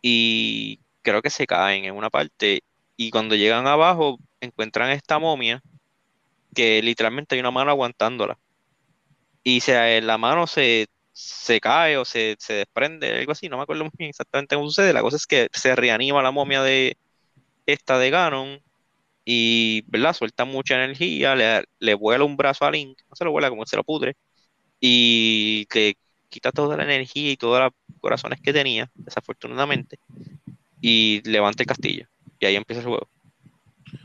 y 0.02 0.80
creo 1.02 1.22
que 1.22 1.30
se 1.30 1.48
caen 1.48 1.86
en 1.86 1.96
una 1.96 2.10
parte. 2.10 2.64
Y 2.96 3.12
cuando 3.12 3.36
llegan 3.36 3.68
abajo, 3.68 4.20
encuentran 4.42 4.92
esta 4.92 5.20
momia 5.20 5.62
que 6.56 6.82
literalmente 6.82 7.36
hay 7.36 7.42
una 7.42 7.52
mano 7.52 7.72
aguantándola. 7.72 8.40
Y 9.44 9.62
se, 9.62 10.02
la 10.02 10.18
mano 10.18 10.48
se, 10.48 10.88
se 11.14 11.60
cae 11.62 11.98
o 11.98 12.06
se, 12.06 12.36
se, 12.40 12.54
desprende, 12.54 13.18
algo 13.18 13.32
así, 13.32 13.50
no 13.50 13.58
me 13.58 13.64
acuerdo 13.64 13.84
muy 13.86 13.92
bien 13.98 14.10
exactamente 14.10 14.56
cómo 14.56 14.68
sucede. 14.68 14.94
La 14.94 15.02
cosa 15.02 15.18
es 15.18 15.28
que 15.28 15.50
se 15.54 15.76
reanima 15.76 16.22
la 16.24 16.32
momia 16.32 16.62
de 16.64 16.98
esta 17.66 18.00
de 18.00 18.10
Ganon 18.10 18.62
y, 19.30 19.84
¿verdad? 19.88 20.14
Suelta 20.14 20.46
mucha 20.46 20.82
energía, 20.82 21.36
le, 21.36 21.66
le 21.80 21.94
vuela 21.96 22.24
un 22.24 22.38
brazo 22.38 22.64
a 22.64 22.72
Link, 22.72 22.98
no 23.10 23.16
se 23.18 23.26
lo 23.26 23.32
vuela 23.32 23.50
como 23.50 23.66
se 23.66 23.76
lo 23.76 23.84
pudre, 23.84 24.16
y 24.80 25.68
le 25.74 25.98
quita 26.30 26.54
toda 26.54 26.78
la 26.78 26.86
energía 26.86 27.34
y 27.34 27.36
todos 27.36 27.60
los 27.60 27.74
corazones 28.00 28.40
que 28.40 28.54
tenía, 28.54 28.90
desafortunadamente, 28.96 30.00
y 30.80 31.22
levanta 31.26 31.62
el 31.62 31.68
castillo. 31.68 32.08
Y 32.40 32.46
ahí 32.46 32.56
empieza 32.56 32.82
el 32.82 32.88
juego. 32.88 33.10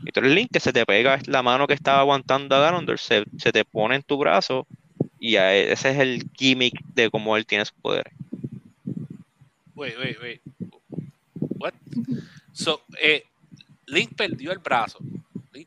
Y 0.03 0.11
tú 0.11 0.19
eres 0.19 0.33
Link 0.33 0.49
que 0.51 0.59
se 0.59 0.73
te 0.73 0.85
pega 0.85 1.17
la 1.27 1.41
mano 1.41 1.67
que 1.67 1.73
estaba 1.73 2.01
aguantando 2.01 2.57
a 2.57 2.59
Ganondorf, 2.59 2.99
se, 2.99 3.23
te 3.23 3.63
pone 3.63 3.95
en 3.95 4.03
tu 4.03 4.17
brazo, 4.17 4.67
y 5.21 5.37
ese 5.37 5.91
es 5.91 5.99
el 5.99 6.29
gimmick 6.33 6.83
de 6.95 7.09
cómo 7.09 7.37
él 7.37 7.45
tiene 7.45 7.63
su 7.63 7.75
poder. 7.75 8.11
Wait, 9.73 9.97
wait, 9.97 10.17
wait. 10.21 10.41
What? 11.59 11.71
So, 12.51 12.81
eh, 13.01 13.23
Link 13.85 14.15
perdió 14.17 14.51
el 14.51 14.59
brazo. 14.59 14.99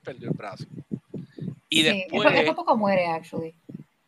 Perdió 0.06 0.30
el 0.30 0.36
brazo. 0.36 0.64
Y 1.68 1.82
después. 1.82 2.32
Sí, 2.32 2.52
poco 2.54 2.76
muere, 2.76 3.06
actually. 3.06 3.54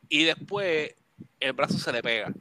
Y 0.08 0.24
después 0.24 0.94
el 1.40 1.52
brazo 1.52 1.76
se 1.76 1.92
le 1.92 2.02
pega. 2.02 2.32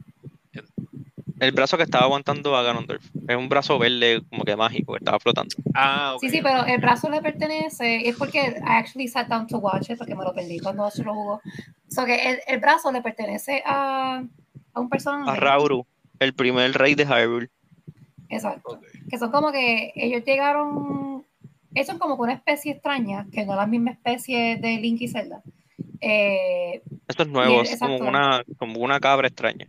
El 1.40 1.52
brazo 1.52 1.76
que 1.76 1.82
estaba 1.84 2.04
aguantando 2.04 2.56
a 2.56 2.62
Ganondorf. 2.62 3.04
Es 3.28 3.36
un 3.36 3.48
brazo 3.48 3.78
verde 3.78 4.22
como 4.30 4.44
que 4.44 4.56
mágico 4.56 4.92
que 4.92 4.98
estaba 4.98 5.20
flotando. 5.20 5.54
Ah, 5.74 6.14
ok. 6.14 6.20
Sí, 6.20 6.30
sí, 6.30 6.40
pero 6.42 6.64
el 6.64 6.80
brazo 6.80 7.08
le 7.10 7.20
pertenece, 7.20 8.08
es 8.08 8.16
porque 8.16 8.38
I 8.38 8.62
actually 8.64 9.06
sat 9.06 9.28
down 9.28 9.46
to 9.46 9.58
watch 9.58 9.90
it, 9.90 9.98
porque 9.98 10.14
me 10.16 10.24
lo 10.24 10.32
perdí 10.32 10.58
cuando 10.58 10.90
se 10.90 11.04
lo 11.04 11.14
jugó. 11.14 11.40
So 11.88 12.04
que 12.04 12.30
el, 12.30 12.38
el 12.46 12.58
brazo 12.58 12.90
le 12.90 13.02
pertenece 13.02 13.62
a, 13.64 14.22
a 14.72 14.80
un 14.80 14.88
personaje. 14.88 15.30
A 15.30 15.34
Rauru, 15.36 15.86
el 16.18 16.32
primer 16.32 16.72
rey 16.72 16.94
de 16.94 17.04
Hyrule. 17.04 17.50
Exacto. 18.30 18.72
Ok. 18.72 18.84
Que 19.08 19.18
son 19.18 19.30
como 19.30 19.52
que 19.52 19.92
ellos 19.94 20.24
llegaron, 20.24 21.07
ellos 21.74 21.86
son 21.86 21.98
como 21.98 22.14
una 22.16 22.32
especie 22.34 22.72
extraña, 22.72 23.26
que 23.32 23.44
no 23.44 23.52
es 23.52 23.58
la 23.58 23.66
misma 23.66 23.90
especie 23.92 24.56
de 24.56 24.78
Link 24.78 25.00
y 25.02 25.08
Zelda. 25.08 25.42
Eh, 26.00 26.82
Esto 27.08 27.22
es 27.24 27.28
nuevo, 27.28 27.60
él, 27.60 27.66
es 27.66 27.78
como 27.78 27.96
una, 27.98 28.42
como 28.58 28.80
una 28.80 29.00
cabra 29.00 29.28
extraña. 29.28 29.68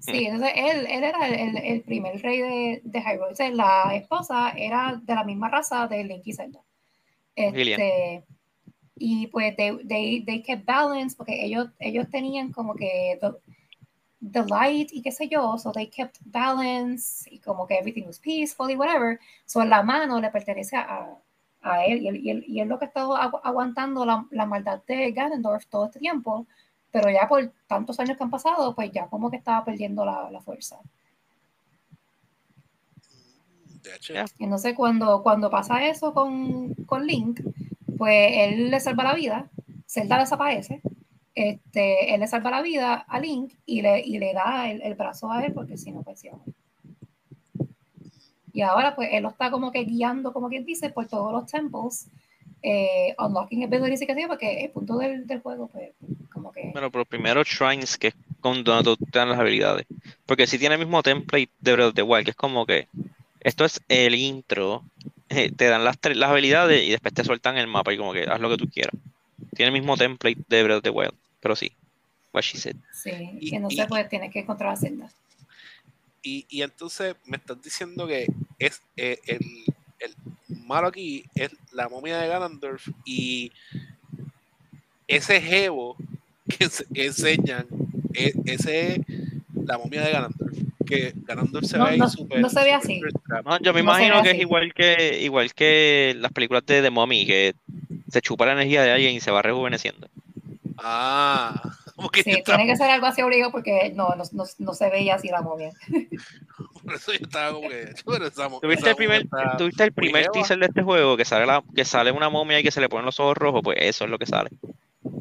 sí, 0.00 0.26
entonces 0.26 0.52
él, 0.56 0.86
él 0.88 1.04
era 1.04 1.26
el, 1.28 1.56
el- 1.58 1.82
primer 1.82 2.20
rey 2.22 2.38
de, 2.40 2.80
de 2.84 3.00
Hyrule. 3.00 3.30
Entonces, 3.30 3.54
la 3.54 3.94
esposa 3.94 4.50
era 4.56 5.00
de 5.02 5.14
la 5.14 5.24
misma 5.24 5.48
raza 5.48 5.86
de 5.86 6.04
Link 6.04 6.22
y 6.24 6.32
Zelda. 6.32 6.60
Este, 7.34 8.24
y 8.98 9.26
pues 9.26 9.54
they, 9.56 9.76
they, 9.86 10.24
they 10.24 10.42
kept 10.42 10.64
balance 10.64 11.14
porque 11.16 11.44
ellos, 11.44 11.68
ellos 11.78 12.08
tenían 12.10 12.50
como 12.50 12.74
que 12.74 13.18
the, 13.20 13.28
the 14.32 14.44
light 14.48 14.88
y 14.92 15.02
qué 15.02 15.12
sé 15.12 15.28
yo, 15.28 15.58
so 15.58 15.70
they 15.70 15.88
kept 15.88 16.16
balance 16.24 17.28
y 17.30 17.38
como 17.40 17.66
que 17.66 17.74
everything 17.76 18.04
was 18.06 18.18
peaceful 18.18 18.70
y 18.70 18.74
whatever. 18.76 19.20
So 19.44 19.64
la 19.64 19.82
mano 19.82 20.20
le 20.20 20.30
pertenece 20.30 20.76
a, 20.76 21.14
a 21.66 21.84
él 21.84 22.02
y 22.02 22.08
él, 22.08 22.16
y 22.24 22.30
él, 22.30 22.44
y 22.46 22.60
él 22.60 22.68
lo 22.68 22.78
que 22.78 22.84
ha 22.86 22.88
estado 22.88 23.16
agu- 23.16 23.40
aguantando 23.42 24.04
la, 24.04 24.26
la 24.30 24.46
maldad 24.46 24.82
de 24.86 25.12
Ganondorf 25.12 25.66
todo 25.66 25.86
este 25.86 25.98
tiempo, 25.98 26.46
pero 26.90 27.10
ya 27.10 27.28
por 27.28 27.52
tantos 27.66 27.98
años 28.00 28.16
que 28.16 28.24
han 28.24 28.30
pasado, 28.30 28.74
pues 28.74 28.90
ya 28.92 29.06
como 29.08 29.30
que 29.30 29.36
estaba 29.36 29.64
perdiendo 29.64 30.04
la, 30.04 30.30
la 30.30 30.40
fuerza. 30.40 30.78
Entonces 34.38 34.74
cuando, 34.74 35.22
cuando 35.22 35.50
pasa 35.50 35.86
eso 35.86 36.12
con, 36.12 36.74
con 36.86 37.06
Link, 37.06 37.40
pues 37.98 38.32
él 38.34 38.70
le 38.70 38.80
salva 38.80 39.04
la 39.04 39.14
vida, 39.14 39.48
Zelda 39.86 40.18
desaparece, 40.18 40.80
este, 41.34 42.14
él 42.14 42.20
le 42.20 42.26
salva 42.26 42.50
la 42.50 42.62
vida 42.62 42.94
a 42.94 43.20
Link 43.20 43.52
y 43.66 43.82
le, 43.82 44.00
y 44.00 44.18
le 44.18 44.32
da 44.32 44.70
el, 44.70 44.82
el 44.82 44.94
brazo 44.94 45.30
a 45.30 45.44
él 45.44 45.52
porque 45.52 45.76
si 45.76 45.92
no, 45.92 46.02
pues 46.02 46.24
morir. 46.24 46.54
Y 48.56 48.62
ahora 48.62 48.96
pues 48.96 49.10
él 49.12 49.22
lo 49.22 49.28
está 49.28 49.50
como 49.50 49.70
que 49.70 49.84
guiando, 49.84 50.32
como 50.32 50.48
quien 50.48 50.64
dice, 50.64 50.88
por 50.88 51.06
todos 51.06 51.30
los 51.30 51.44
temples, 51.44 52.06
eh, 52.62 53.14
unlocking 53.18 53.64
abilities 53.64 54.00
y 54.00 54.06
que 54.06 54.14
sea, 54.14 54.28
porque 54.28 54.64
el 54.64 54.70
punto 54.70 54.96
del, 54.96 55.26
del 55.26 55.40
juego, 55.42 55.68
pues, 55.68 55.90
como 56.32 56.50
que... 56.52 56.70
Bueno, 56.72 56.90
pero 56.90 57.04
primero 57.04 57.42
Shrines, 57.44 57.98
que 57.98 58.08
es 58.08 58.14
tú 58.96 58.96
te 58.96 59.18
dan 59.18 59.28
las 59.28 59.38
habilidades. 59.38 59.84
Porque 60.24 60.46
si 60.46 60.58
tiene 60.58 60.76
el 60.76 60.78
mismo 60.78 61.02
template 61.02 61.50
de 61.60 61.72
Breath 61.74 61.88
of 61.88 61.94
the 61.96 62.02
Wild, 62.02 62.24
que 62.24 62.30
es 62.30 62.36
como 62.36 62.64
que 62.64 62.88
esto 63.40 63.66
es 63.66 63.78
el 63.88 64.14
intro, 64.14 64.82
eh, 65.28 65.52
te 65.54 65.66
dan 65.66 65.84
las, 65.84 65.98
las 66.14 66.30
habilidades 66.30 66.82
y 66.82 66.92
después 66.92 67.12
te 67.12 67.24
sueltan 67.24 67.58
el 67.58 67.66
mapa 67.66 67.92
y 67.92 67.98
como 67.98 68.14
que 68.14 68.22
haz 68.22 68.40
lo 68.40 68.48
que 68.48 68.56
tú 68.56 68.70
quieras. 68.70 68.94
Tiene 69.54 69.68
el 69.68 69.78
mismo 69.78 69.98
template 69.98 70.38
de 70.48 70.62
Breath 70.62 70.78
of 70.78 70.82
the 70.82 70.90
Wild, 70.90 71.12
pero 71.40 71.54
sí. 71.56 71.72
What 72.32 72.40
she 72.42 72.56
said. 72.56 72.76
Sí, 72.94 73.10
Y- 73.38 73.54
entonces 73.54 73.84
y- 73.84 73.86
pues 73.86 74.08
tienes 74.08 74.32
que 74.32 74.38
encontrar 74.40 74.70
a 74.72 74.76
Zelda. 74.76 75.10
Y, 76.28 76.44
y 76.50 76.62
entonces 76.62 77.14
me 77.24 77.36
estás 77.36 77.62
diciendo 77.62 78.04
que 78.08 78.26
es 78.58 78.82
eh, 78.96 79.20
el, 79.28 79.38
el 80.00 80.14
malo 80.66 80.88
aquí 80.88 81.24
es 81.36 81.50
la 81.70 81.88
momia 81.88 82.18
de 82.18 82.26
Ganondorf 82.26 82.88
y 83.04 83.52
ese 85.06 85.40
jevo 85.40 85.96
que, 86.48 86.68
que 86.92 87.06
enseñan, 87.06 87.66
e- 88.12 88.32
ese 88.46 88.94
es 88.94 89.00
la 89.54 89.78
momia 89.78 90.02
de 90.02 90.10
Ganondorf. 90.10 90.58
Que 90.84 91.12
Ganondorf 91.14 91.66
se 91.66 91.78
No, 91.78 91.84
ve 91.84 91.90
ahí 91.92 91.98
no- 91.98 92.08
súper. 92.10 92.40
no 92.40 92.48
se 92.50 92.62
ve 92.64 92.72
así. 92.72 93.00
No, 93.44 93.60
yo 93.60 93.72
me 93.72 93.82
No 93.84 93.94
se 93.94 94.04
imagino 94.06 94.22
que 94.24 94.30
es 94.32 94.40
igual 94.40 94.74
que 94.74 95.20
igual 95.22 95.54
que 95.54 96.14
las 96.18 96.32
películas 96.32 96.66
de 96.66 96.82
The 96.82 96.90
Mummy, 96.90 97.24
que 97.24 97.54
se 98.10 98.20
chupa 98.20 98.46
la 98.46 98.52
energía 98.54 98.82
de 98.82 98.90
alguien 98.90 99.14
y 99.14 99.20
se 99.20 99.30
va 99.30 99.42
rejuveneciendo. 99.42 100.08
Ah, 100.78 101.72
Sí, 102.22 102.30
estaba- 102.30 102.56
tiene 102.58 102.70
que 102.72 102.76
ser 102.76 102.90
algo 102.90 103.06
así 103.06 103.22
obligado 103.22 103.50
porque 103.52 103.92
no, 103.94 104.14
no, 104.16 104.24
no, 104.32 104.44
no 104.58 104.74
se 104.74 104.90
veía 104.90 105.14
así 105.14 105.28
la 105.28 105.40
momia. 105.42 105.72
por 106.84 106.94
eso 106.94 107.12
yo 107.12 107.18
estaba 107.22 107.52
como 107.52 107.68
que. 107.68 107.86
¿Tuviste 108.60 108.90
el 108.90 108.96
primer, 108.96 109.26
¿tuviste 109.58 109.84
el 109.84 109.92
primer 109.92 110.28
teaser 110.28 110.58
de 110.58 110.66
este 110.66 110.82
juego 110.82 111.16
que 111.16 111.24
sale 111.24 111.46
la, 111.46 111.62
que 111.74 111.84
sale 111.84 112.12
una 112.12 112.28
momia 112.28 112.60
y 112.60 112.62
que 112.62 112.70
se 112.70 112.80
le 112.80 112.88
ponen 112.88 113.06
los 113.06 113.18
ojos 113.20 113.36
rojos? 113.36 113.62
Pues 113.64 113.78
eso 113.80 114.04
es 114.04 114.10
lo 114.10 114.18
que 114.18 114.26
sale. 114.26 114.50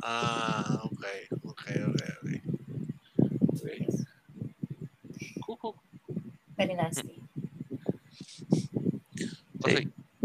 Ah, 0.03 0.79
ok, 0.84 1.05
ok, 1.44 1.62
ok, 1.88 2.01
ok. 2.22 2.29
Ok. 3.50 3.62
Cucu. 5.46 5.75
Very 6.58 6.74
nasty. 6.75 7.22
Ok, 9.62 9.70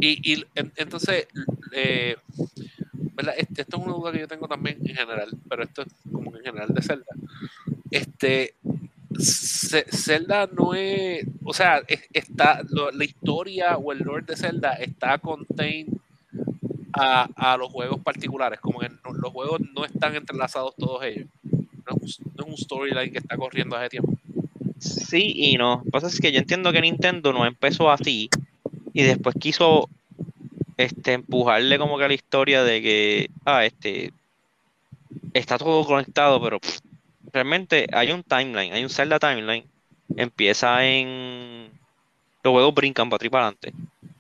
Y, 0.02 0.32
y 0.32 0.44
en- 0.54 0.72
entonces, 0.76 1.26
eh, 1.72 2.16
¿verdad? 3.20 3.34
Este- 3.38 3.62
esto 3.62 3.76
es 3.78 3.82
una 3.84 3.92
duda 3.94 4.12
que 4.12 4.20
yo 4.20 4.28
tengo 4.28 4.48
también 4.48 4.78
en 4.84 4.94
general, 4.96 5.28
pero 5.48 5.62
esto 5.62 5.82
es 5.82 5.88
como 6.12 6.36
en 6.36 6.42
general 6.44 6.68
de 6.74 6.82
Zelda. 6.82 7.06
Este, 7.90 8.54
Zelda 9.18 10.48
no 10.52 10.74
es, 10.74 11.26
o 11.44 11.52
sea, 11.52 11.82
es- 11.86 12.06
está, 12.12 12.62
la 12.92 13.04
historia 13.04 13.76
o 13.76 13.92
el 13.92 13.98
lore 13.98 14.24
de 14.26 14.36
Zelda 14.36 14.72
está 14.74 15.18
contained 15.18 15.88
a, 16.92 17.28
a 17.36 17.56
los 17.56 17.70
juegos 17.70 18.00
particulares, 18.00 18.60
como 18.60 18.80
que 18.80 18.88
los 19.04 19.32
juegos 19.32 19.60
no 19.74 19.84
están 19.84 20.14
entrelazados 20.16 20.74
todos 20.76 21.04
ellos. 21.04 21.26
No 21.44 21.96
no 21.96 22.06
es 22.06 22.20
un 22.46 22.56
storyline 22.56 23.10
que 23.12 23.18
está 23.18 23.36
corriendo 23.36 23.76
hace 23.76 23.88
tiempo. 23.90 24.12
Sí 24.78 25.32
y 25.34 25.56
no. 25.56 25.76
Lo 25.78 25.82
que 25.84 25.90
pasa 25.90 26.06
es 26.06 26.20
que 26.20 26.32
yo 26.32 26.38
entiendo 26.38 26.72
que 26.72 26.80
Nintendo 26.80 27.32
no 27.32 27.44
empezó 27.46 27.90
así 27.90 28.28
y 28.92 29.02
después 29.02 29.34
quiso 29.38 29.88
este, 30.84 31.14
empujarle 31.14 31.78
como 31.78 31.98
que 31.98 32.04
a 32.04 32.08
la 32.08 32.14
historia 32.14 32.62
de 32.62 32.82
que, 32.82 33.30
ah, 33.44 33.64
este, 33.64 34.12
está 35.34 35.58
todo 35.58 35.84
conectado, 35.84 36.40
pero 36.42 36.58
realmente 37.32 37.86
hay 37.92 38.12
un 38.12 38.22
timeline, 38.22 38.72
hay 38.72 38.82
un 38.82 38.90
Zelda 38.90 39.18
timeline. 39.18 39.64
Empieza 40.16 40.86
en... 40.86 41.70
Los 42.42 42.52
juegos 42.52 42.74
brincan 42.74 43.10
para 43.10 43.16
atrás 43.16 43.30
para 43.30 43.46
adelante. 43.46 43.72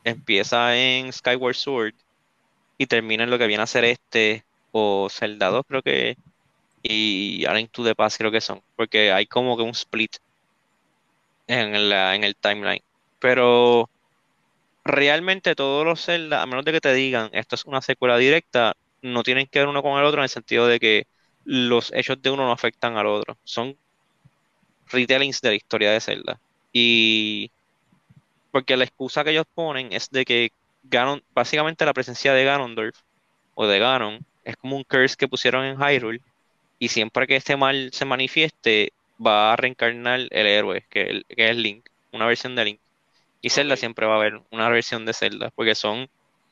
Empieza 0.04 0.76
en 0.76 1.12
Skyward 1.12 1.54
Sword 1.54 1.94
y 2.78 2.86
termina 2.86 3.24
en 3.24 3.30
lo 3.30 3.38
que 3.38 3.46
viene 3.46 3.62
a 3.62 3.66
ser 3.66 3.84
este 3.84 4.44
o 4.72 5.08
Zelda 5.10 5.48
2 5.48 5.64
creo 5.66 5.82
que 5.82 6.16
y 6.82 7.44
A 7.46 7.54
Link 7.54 7.70
to 7.70 7.84
the 7.84 7.94
Past 7.94 8.18
creo 8.18 8.30
que 8.30 8.40
son, 8.40 8.62
porque 8.76 9.12
hay 9.12 9.26
como 9.26 9.56
que 9.56 9.62
un 9.62 9.70
split 9.70 10.16
en 11.46 11.90
la, 11.90 12.14
en 12.14 12.24
el 12.24 12.36
timeline. 12.36 12.82
Pero 13.18 13.90
realmente 14.90 15.54
todos 15.54 15.84
los 15.84 16.04
Zelda, 16.04 16.42
a 16.42 16.46
menos 16.46 16.64
de 16.64 16.72
que 16.72 16.80
te 16.80 16.92
digan 16.94 17.30
esto 17.32 17.54
es 17.54 17.64
una 17.66 17.82
secuela 17.82 18.16
directa, 18.18 18.76
no 19.02 19.22
tienen 19.22 19.46
que 19.46 19.58
ver 19.60 19.68
uno 19.68 19.82
con 19.82 19.98
el 19.98 20.04
otro 20.04 20.20
en 20.20 20.24
el 20.24 20.28
sentido 20.30 20.66
de 20.66 20.80
que 20.80 21.08
los 21.44 21.92
hechos 21.94 22.20
de 22.22 22.30
uno 22.30 22.44
no 22.46 22.52
afectan 22.52 22.96
al 22.96 23.06
otro. 23.06 23.38
Son 23.44 23.78
retellings 24.86 25.40
de 25.40 25.48
la 25.50 25.54
historia 25.56 25.92
de 25.92 26.00
Zelda. 26.00 26.40
Y 26.72 27.52
porque 28.50 28.76
la 28.76 28.84
excusa 28.84 29.24
que 29.24 29.30
ellos 29.30 29.46
ponen 29.54 29.92
es 29.92 30.10
de 30.10 30.24
que 30.24 30.50
Ganon, 30.82 31.22
básicamente 31.34 31.84
la 31.84 31.94
presencia 31.94 32.32
de 32.34 32.44
Ganondorf 32.44 32.98
o 33.54 33.66
de 33.66 33.78
Ganon 33.78 34.26
es 34.44 34.56
como 34.56 34.76
un 34.76 34.84
curse 34.84 35.16
que 35.16 35.28
pusieron 35.28 35.64
en 35.64 35.78
Hyrule 35.78 36.22
y 36.78 36.88
siempre 36.88 37.26
que 37.26 37.36
este 37.36 37.56
mal 37.56 37.90
se 37.92 38.04
manifieste 38.06 38.94
va 39.24 39.52
a 39.54 39.56
reencarnar 39.56 40.20
el 40.30 40.46
héroe, 40.48 40.86
que, 40.90 41.02
el- 41.04 41.26
que 41.28 41.50
es 41.50 41.56
Link, 41.56 41.86
una 42.12 42.26
versión 42.26 42.56
de 42.56 42.64
Link. 42.66 42.80
Y 43.42 43.50
Zelda 43.50 43.76
siempre 43.76 44.06
va 44.06 44.14
a 44.14 44.16
haber 44.16 44.40
una 44.50 44.68
versión 44.68 45.04
de 45.06 45.14
Zelda, 45.14 45.50
porque 45.54 45.74
son, 45.74 46.08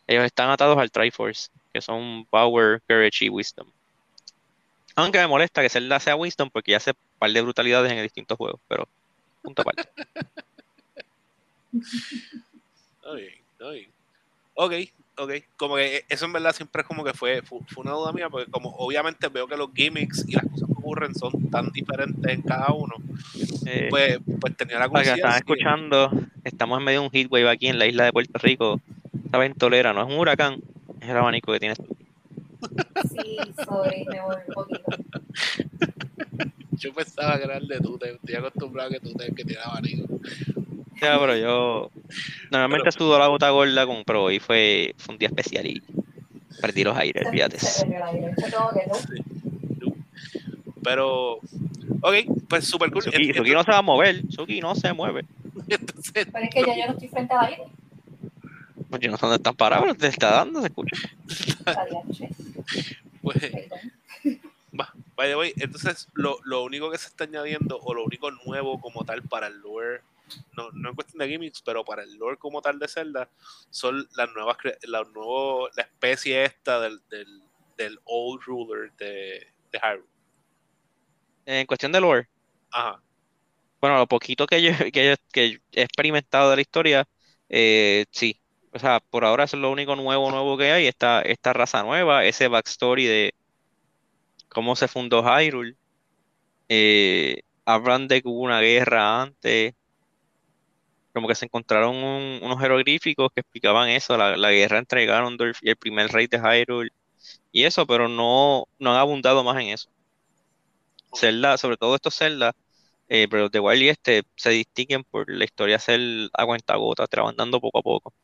ellos 0.06 0.24
están 0.24 0.50
atados 0.50 0.78
al 0.78 0.90
Triforce, 0.90 1.50
que 1.72 1.80
son 1.80 2.24
Power, 2.26 2.80
Courage 2.88 3.26
y 3.26 3.28
Wisdom. 3.28 3.70
Aunque 4.96 5.18
me 5.18 5.26
molesta 5.26 5.62
que 5.62 5.68
Zelda 5.68 6.00
sea 6.00 6.16
Wisdom, 6.16 6.50
porque 6.50 6.72
ya 6.72 6.78
hace 6.78 6.90
un 6.90 6.96
par 7.18 7.30
de 7.30 7.42
brutalidades 7.42 7.92
en 7.92 8.02
distintos 8.02 8.36
juegos, 8.36 8.60
pero 8.68 8.88
punto 9.42 9.62
aparte. 9.62 9.88
Está 11.72 13.12
bien, 13.14 13.34
está 13.52 13.70
bien. 13.70 13.90
Ok, 14.54 14.72
ok. 15.18 15.30
Como 15.56 15.76
que 15.76 16.04
eso 16.08 16.24
en 16.24 16.32
verdad 16.32 16.52
siempre 16.54 16.82
es 16.82 16.88
como 16.88 17.04
que 17.04 17.12
fue, 17.12 17.42
fu- 17.42 17.64
fue, 17.68 17.82
una 17.82 17.92
duda 17.92 18.12
mía, 18.12 18.28
porque 18.30 18.50
como 18.50 18.70
obviamente 18.70 19.28
veo 19.28 19.46
que 19.46 19.56
los 19.56 19.70
gimmicks 19.74 20.24
y 20.28 20.32
las 20.32 20.44
cosas 20.44 20.66
que 20.68 20.74
ocurren 20.74 21.14
son 21.14 21.50
tan 21.50 21.70
diferentes 21.72 22.32
en 22.32 22.42
cada 22.42 22.72
uno, 22.72 22.94
Eh, 23.66 23.88
pues, 23.90 24.18
pues 24.40 24.56
tenía 24.56 24.78
la 24.78 24.88
curiosidad. 24.88 25.16
están 25.16 25.36
escuchando, 25.36 26.10
estamos 26.44 26.78
en 26.78 26.84
medio 26.84 27.00
de 27.00 27.06
un 27.06 27.12
heatwave 27.12 27.48
aquí 27.50 27.66
en 27.68 27.78
la 27.78 27.86
isla 27.86 28.04
de 28.04 28.12
Puerto 28.12 28.38
Rico. 28.38 28.80
Esta 29.24 29.38
ventolera 29.38 29.92
no 29.92 30.02
es 30.02 30.08
un 30.08 30.18
huracán, 30.18 30.60
es 31.00 31.08
el 31.08 31.16
abanico 31.16 31.52
que 31.52 31.60
tienes 31.60 31.78
tú. 31.78 31.96
Sí, 33.12 33.38
sorry, 33.64 34.06
me 34.08 34.20
voy 34.20 34.36
un 34.48 34.54
poquito. 34.54 34.88
Yo 36.78 36.94
pensaba 36.94 37.36
que 37.38 37.44
era 37.44 37.56
el 37.56 37.66
de 37.66 37.80
tú, 37.80 37.98
te 37.98 38.12
estoy 38.12 38.36
acostumbrado 38.36 38.88
a 38.88 38.92
que 38.92 39.00
tú 39.00 39.12
te 39.14 39.34
que 39.34 39.44
tiene 39.44 39.60
abanico. 39.62 40.06
Ya, 41.00 41.18
pero 41.18 41.36
yo 41.36 41.90
normalmente 42.50 42.90
sudo 42.92 43.18
la 43.18 43.28
gota 43.28 43.50
gorda, 43.50 43.86
con, 43.86 44.02
pero 44.04 44.24
hoy 44.24 44.38
fue, 44.38 44.94
fue 44.98 45.14
un 45.14 45.18
día 45.18 45.28
especial 45.28 45.66
y 45.66 45.82
perdí 46.60 46.84
los 46.84 46.96
aires, 46.96 47.28
fíjate. 47.30 47.58
Pero, 50.82 51.34
ok, 52.00 52.14
pues 52.48 52.66
súper 52.66 52.90
cool. 52.90 53.02
Suki, 53.02 53.32
Suki 53.32 53.50
no 53.50 53.62
se 53.62 53.70
va 53.70 53.78
a 53.78 53.82
mover, 53.82 54.22
Suki 54.30 54.60
no 54.60 54.74
se 54.74 54.92
mueve. 54.92 55.24
Entonces, 55.68 56.26
Pero 56.32 56.44
es 56.44 56.50
que 56.50 56.64
ya 56.64 56.76
yo 56.76 56.86
no 56.86 56.92
estoy 56.92 57.08
frente 57.08 57.34
al 57.34 57.46
aire. 57.46 57.62
Pues 58.88 59.02
yo 59.02 59.10
no 59.10 59.16
sé 59.18 59.26
dónde 59.26 59.36
están 59.36 59.54
parados, 59.54 59.84
pero 59.84 59.94
te 59.96 60.06
está 60.06 60.30
dando, 60.30 60.60
se 60.60 60.68
escucha. 60.68 60.96
Pues, 63.20 63.36
va, 64.78 64.94
by 65.14 65.28
the 65.28 65.36
way, 65.36 65.52
entonces 65.56 66.08
lo, 66.14 66.38
lo 66.44 66.64
único 66.64 66.90
que 66.90 66.96
se 66.96 67.08
está 67.08 67.24
añadiendo, 67.24 67.78
o 67.82 67.92
lo 67.92 68.04
único 68.04 68.30
nuevo 68.30 68.80
como 68.80 69.04
tal 69.04 69.22
para 69.22 69.48
el 69.48 69.60
lore, 69.60 70.00
no, 70.56 70.70
no 70.72 70.88
en 70.90 70.94
cuestión 70.94 71.18
de 71.18 71.28
gimmicks, 71.28 71.62
pero 71.62 71.84
para 71.84 72.02
el 72.02 72.14
lore 72.16 72.38
como 72.38 72.62
tal 72.62 72.78
de 72.78 72.88
Zelda, 72.88 73.30
son 73.70 74.08
las 74.16 74.30
nuevas, 74.34 74.56
la, 74.82 75.02
nuevo, 75.04 75.68
la 75.76 75.82
especie 75.84 76.44
esta 76.44 76.80
del, 76.80 77.00
del, 77.08 77.42
del 77.76 77.98
Old 78.04 78.42
Ruler 78.44 78.92
de, 78.98 79.46
de 79.72 79.78
Hyrule. 79.78 80.08
En 81.46 81.66
cuestión 81.66 81.90
de 81.92 82.00
lore, 82.00 82.28
Ajá. 82.70 83.02
bueno, 83.80 83.98
lo 83.98 84.06
poquito 84.08 84.46
que 84.46 84.62
yo, 84.62 84.70
que 84.92 85.06
yo- 85.10 85.14
que 85.32 85.60
he 85.72 85.82
experimentado 85.82 86.50
de 86.50 86.56
la 86.56 86.62
historia, 86.62 87.08
eh, 87.48 88.06
sí. 88.12 88.40
O 88.72 88.78
sea, 88.78 89.00
por 89.00 89.24
ahora 89.24 89.44
eso 89.44 89.56
es 89.56 89.62
lo 89.62 89.70
único 89.70 89.96
nuevo, 89.96 90.30
nuevo 90.30 90.58
que 90.58 90.72
hay, 90.72 90.86
esta, 90.86 91.22
esta 91.22 91.52
raza 91.54 91.82
nueva, 91.82 92.24
ese 92.26 92.48
backstory 92.48 93.06
de 93.06 93.34
cómo 94.48 94.76
se 94.76 94.88
fundó 94.88 95.22
Hyrule. 95.22 95.76
Eh, 96.68 97.42
hablan 97.64 98.08
de 98.08 98.22
que 98.22 98.28
hubo 98.28 98.42
una 98.42 98.60
guerra 98.60 99.22
antes, 99.22 99.74
como 101.18 101.28
que 101.28 101.34
se 101.36 101.46
encontraron 101.46 101.96
un- 101.96 102.40
unos 102.42 102.60
jeroglíficos 102.60 103.30
que 103.34 103.40
explicaban 103.42 103.88
eso, 103.90 104.16
la, 104.16 104.36
la 104.36 104.52
guerra 104.52 104.78
entre 104.78 105.06
Ganondorf 105.06 105.58
y 105.62 105.70
el 105.70 105.76
primer 105.76 106.08
rey 106.12 106.26
de 106.28 106.38
Hyrule, 106.38 106.90
y 107.52 107.64
eso, 107.64 107.86
pero 107.86 108.08
no, 108.08 108.66
no 108.78 108.92
han 108.92 108.98
abundado 109.00 109.44
más 109.44 109.60
en 109.62 109.68
eso. 109.70 109.90
Zelda, 111.14 111.58
sobre 111.58 111.76
todo 111.76 111.94
estos 111.96 112.16
Zelda, 112.16 112.52
eh, 113.08 113.28
pero 113.30 113.48
de 113.50 113.60
Wild 113.60 113.82
y 113.84 113.88
este 113.90 114.24
se 114.36 114.50
distinguen 114.50 115.04
por 115.04 115.30
la 115.30 115.44
historia 115.44 115.78
ser 115.80 116.00
a 116.34 116.46
cuentagotas, 116.46 117.08
te 117.10 117.16
la 117.18 117.24
van 117.24 117.36
dando 117.36 117.60
poco 117.60 117.78
a 117.80 117.82
poco. 117.82 118.14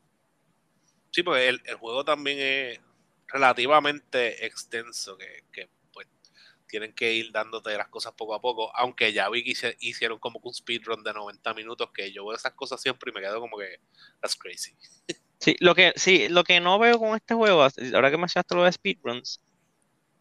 Sí, 1.11 1.23
porque 1.23 1.47
el, 1.49 1.61
el 1.65 1.75
juego 1.75 2.03
también 2.03 2.39
es 2.39 2.79
relativamente 3.27 4.45
extenso, 4.45 5.17
que, 5.17 5.43
que, 5.51 5.67
pues 5.67 5.74
tienen 6.75 6.93
que 6.93 7.13
ir 7.13 7.31
dándote 7.31 7.77
las 7.77 7.87
cosas 7.87 8.11
poco 8.11 8.35
a 8.35 8.41
poco, 8.41 8.69
aunque 8.75 9.13
ya 9.13 9.29
vi 9.29 9.45
que 9.45 9.77
hicieron 9.79 10.19
como 10.19 10.41
un 10.43 10.53
speedrun 10.53 11.05
de 11.05 11.13
90 11.13 11.53
minutos, 11.53 11.89
que 11.93 12.11
yo 12.11 12.25
veo 12.25 12.35
esas 12.35 12.51
cosas 12.51 12.81
siempre 12.81 13.11
y 13.11 13.13
me 13.13 13.21
quedo 13.21 13.39
como 13.39 13.57
que, 13.57 13.79
that's 14.21 14.35
crazy. 14.35 14.75
Sí, 15.37 15.55
lo 15.59 15.75
que, 15.75 15.93
sí, 15.95 16.27
lo 16.29 16.43
que 16.43 16.59
no 16.59 16.79
veo 16.79 16.97
con 16.97 17.15
este 17.15 17.35
juego, 17.35 17.61
ahora 17.61 18.09
que 18.09 18.17
mencionaste 18.17 18.55
lo 18.55 18.63
de 18.63 18.71
speedruns, 18.71 19.41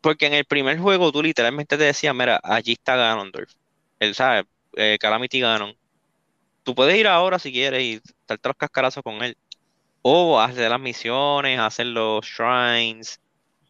porque 0.01 0.27
en 0.27 0.35
el 0.35 0.45
primer 0.45 0.79
juego 0.79 1.11
tú 1.13 1.23
literalmente 1.23 1.79
te 1.79 1.85
decías, 1.85 2.15
mira, 2.15 2.41
allí 2.43 2.73
está 2.73 2.95
Ganondorf, 2.97 3.51
él 4.01 4.15
sabe, 4.15 4.45
eh, 4.77 4.99
Calamity 5.01 5.41
Ganon. 5.41 5.77
Tú 6.63 6.75
puedes 6.75 6.97
ir 6.97 7.07
ahora 7.07 7.39
si 7.39 7.53
quieres 7.53 7.83
y 7.83 8.01
darte 8.29 8.49
los 8.49 8.57
cascarazos 8.57 9.03
con 9.03 9.23
él. 9.23 9.37
O 10.03 10.39
hacer 10.41 10.71
las 10.71 10.81
misiones, 10.81 11.59
hacer 11.59 11.87
los 11.87 12.27
shrines, 12.27 13.21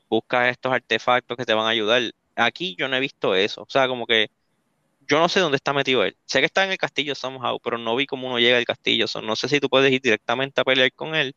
buscas 0.08 0.48
estos 0.48 0.72
artefactos 0.72 1.36
que 1.36 1.44
te 1.44 1.54
van 1.54 1.66
a 1.66 1.70
ayudar. 1.70 2.02
Aquí 2.36 2.76
yo 2.78 2.88
no 2.88 2.96
he 2.96 3.00
visto 3.00 3.34
eso. 3.34 3.62
O 3.62 3.66
sea, 3.68 3.88
como 3.88 4.06
que 4.06 4.30
yo 5.06 5.18
no 5.18 5.28
sé 5.28 5.40
dónde 5.40 5.56
está 5.56 5.72
metido 5.72 6.04
él. 6.04 6.16
Sé 6.24 6.40
que 6.40 6.46
está 6.46 6.64
en 6.64 6.72
el 6.72 6.78
castillo 6.78 7.14
somehow, 7.14 7.60
pero 7.60 7.78
no 7.78 7.96
vi 7.96 8.06
cómo 8.06 8.28
uno 8.28 8.38
llega 8.38 8.58
al 8.58 8.64
castillo. 8.64 9.06
So, 9.06 9.22
no 9.22 9.36
sé 9.36 9.48
si 9.48 9.60
tú 9.60 9.68
puedes 9.68 9.92
ir 9.92 10.00
directamente 10.00 10.60
a 10.60 10.64
pelear 10.64 10.92
con 10.92 11.14
él 11.14 11.34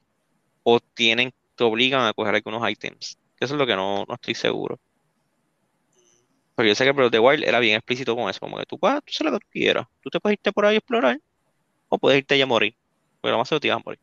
o 0.63 0.79
tienen, 0.79 1.33
te 1.55 1.63
obligan 1.63 2.05
a 2.05 2.13
coger 2.13 2.35
algunos 2.35 2.69
ítems. 2.69 3.17
Eso 3.39 3.53
es 3.53 3.59
lo 3.59 3.67
que 3.67 3.75
no, 3.75 4.05
no 4.07 4.15
estoy 4.15 4.35
seguro. 4.35 4.79
Pero 6.55 6.69
yo 6.69 6.75
sé 6.75 6.85
que 6.85 6.91
Breath 6.91 7.07
of 7.07 7.11
the 7.11 7.19
Wild 7.19 7.43
era 7.43 7.59
bien 7.59 7.75
explícito 7.75 8.15
con 8.15 8.29
eso, 8.29 8.39
como 8.39 8.57
que 8.57 8.65
tú, 8.65 8.79
puedes, 8.79 8.99
tú 9.03 9.11
haces 9.11 9.25
lo 9.25 9.31
que 9.31 9.39
tú 9.39 9.47
quieras. 9.51 9.85
Tú 10.01 10.09
te 10.09 10.19
puedes 10.19 10.37
irte 10.37 10.51
por 10.51 10.65
ahí 10.65 10.75
a 10.75 10.77
explorar 10.79 11.19
o 11.89 11.97
puedes 11.97 12.19
irte 12.19 12.37
ya 12.37 12.45
a 12.45 12.47
morir. 12.47 12.75
Pero 13.21 13.33
lo 13.33 13.37
más 13.37 13.47
seguro 13.47 13.59
te 13.59 13.69
vas 13.69 13.77
a 13.77 13.83
morir. 13.85 13.99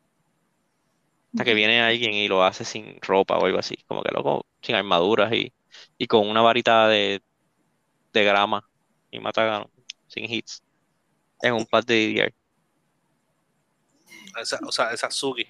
Hasta 1.33 1.43
que 1.43 1.53
viene 1.53 1.81
alguien 1.81 2.13
y 2.13 2.29
lo 2.29 2.43
hace 2.43 2.63
sin 2.63 2.97
ropa 3.01 3.37
o 3.37 3.45
algo 3.45 3.59
así, 3.59 3.75
como 3.87 4.01
que 4.03 4.11
loco, 4.13 4.45
sin 4.61 4.75
armaduras 4.75 5.33
y, 5.33 5.51
y 5.97 6.07
con 6.07 6.27
una 6.29 6.41
varita 6.41 6.87
de, 6.87 7.21
de 8.13 8.23
grama 8.23 8.67
y 9.11 9.19
mata 9.19 9.67
sin 10.07 10.31
hits. 10.31 10.61
En 11.41 11.53
un 11.53 11.65
pad 11.65 11.83
de 11.85 12.13
DDR. 12.13 12.33
Esa- 14.41 14.59
o 14.65 14.71
sea, 14.71 14.91
esa 14.91 15.09
Sugi. 15.11 15.45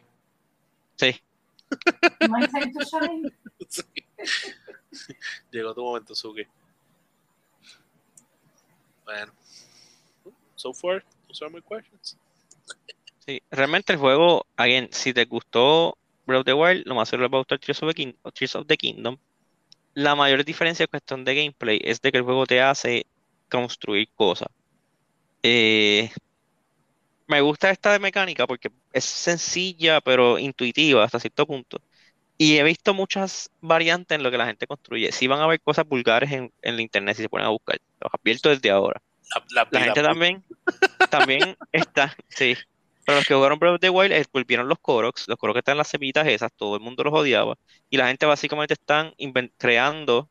Sí. 0.98 1.16
Sí. 3.68 3.84
Llegó 5.52 5.74
tu 5.74 5.84
momento, 5.84 6.14
Sugi. 6.16 6.44
Bueno. 9.04 9.34
So 10.56 10.74
far, 10.74 11.04
those 11.28 11.44
are 11.44 11.52
my 11.54 11.62
questions. 11.62 12.18
sí. 13.26 13.42
Realmente 13.52 13.94
el 13.94 14.00
juego, 14.00 14.46
again, 14.56 14.88
si 14.92 15.14
te 15.14 15.26
gustó 15.26 15.98
Breath 16.26 16.40
of 16.42 16.46
the 16.46 16.54
Wild, 16.54 16.84
lo 16.88 16.96
más 16.96 17.10
seguro 17.10 17.30
va 17.30 17.38
a 17.40 17.42
gustar 17.42 17.60
Tears 17.60 17.84
of 17.84 17.90
the 17.90 17.94
King- 17.96 18.16
Tears 18.34 18.56
of 18.56 18.68
the 18.68 18.78
Kingdom. 18.78 19.18
La 19.96 20.16
mayor 20.16 20.46
diferencia 20.46 20.84
en 20.84 20.90
cuestión 20.90 21.26
de 21.26 21.36
gameplay 21.36 21.80
es 21.84 22.02
de 22.02 22.12
que 22.12 22.20
el 22.20 22.24
juego 22.24 22.46
te 22.46 22.62
hace 22.62 23.08
construir 23.50 24.10
cosas. 24.16 24.50
Eh, 25.44 26.12
me 27.28 27.42
gusta 27.42 27.72
esta 27.72 27.98
mecánica 28.00 28.46
porque 28.48 28.70
es 28.94 29.06
sencilla 29.06 30.02
pero 30.02 30.38
intuitiva 30.40 31.04
hasta 31.04 31.20
cierto 31.20 31.48
punto. 31.48 31.80
Y 32.38 32.58
he 32.58 32.64
visto 32.64 32.94
muchas 32.94 33.52
variantes 33.62 34.18
en 34.18 34.24
lo 34.24 34.32
que 34.32 34.38
la 34.38 34.48
gente 34.48 34.68
construye. 34.68 35.12
Si 35.12 35.28
van 35.28 35.42
a 35.42 35.48
ver 35.48 35.62
cosas 35.62 35.88
vulgares 35.88 36.32
en, 36.32 36.54
en 36.64 36.78
la 36.78 36.84
internet 36.84 37.18
si 37.18 37.24
se 37.24 37.30
ponen 37.30 37.48
a 37.48 37.52
buscar. 37.52 37.80
Los 38.02 38.12
advierto 38.14 38.50
desde 38.50 38.72
ahora. 38.72 39.02
La, 39.36 39.64
la, 39.64 39.68
La 39.72 39.82
gente 39.82 40.02
la- 40.04 40.10
también, 40.10 40.46
también 41.10 41.58
está, 41.74 42.16
sí. 42.30 42.56
Pero 43.06 43.18
los 43.18 43.26
que 43.28 43.36
jugaron 43.36 43.60
Breath 43.60 43.76
of 43.76 43.80
the 43.82 43.90
Wild 43.90 44.26
volvieron 44.34 44.68
los 44.68 44.80
Koroks, 44.80 45.28
los 45.28 45.38
Koroks 45.38 45.60
están 45.60 45.74
en 45.74 45.78
las 45.80 45.88
semillitas 45.90 46.28
esas, 46.28 46.52
todo 46.54 46.76
el 46.76 46.82
mundo 46.82 47.04
los 47.04 47.14
odiaba. 47.14 47.56
Y 47.90 47.98
la 47.98 48.08
gente 48.08 48.26
básicamente 48.26 48.74
están 48.74 49.14
creando 49.58 50.30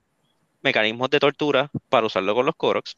mecanismos 0.63 1.11
de 1.11 1.21
tortura 1.21 1.71
para 1.89 2.07
usarlo 2.07 2.35
con 2.35 2.47
los 2.47 2.55
Koroks. 2.57 2.97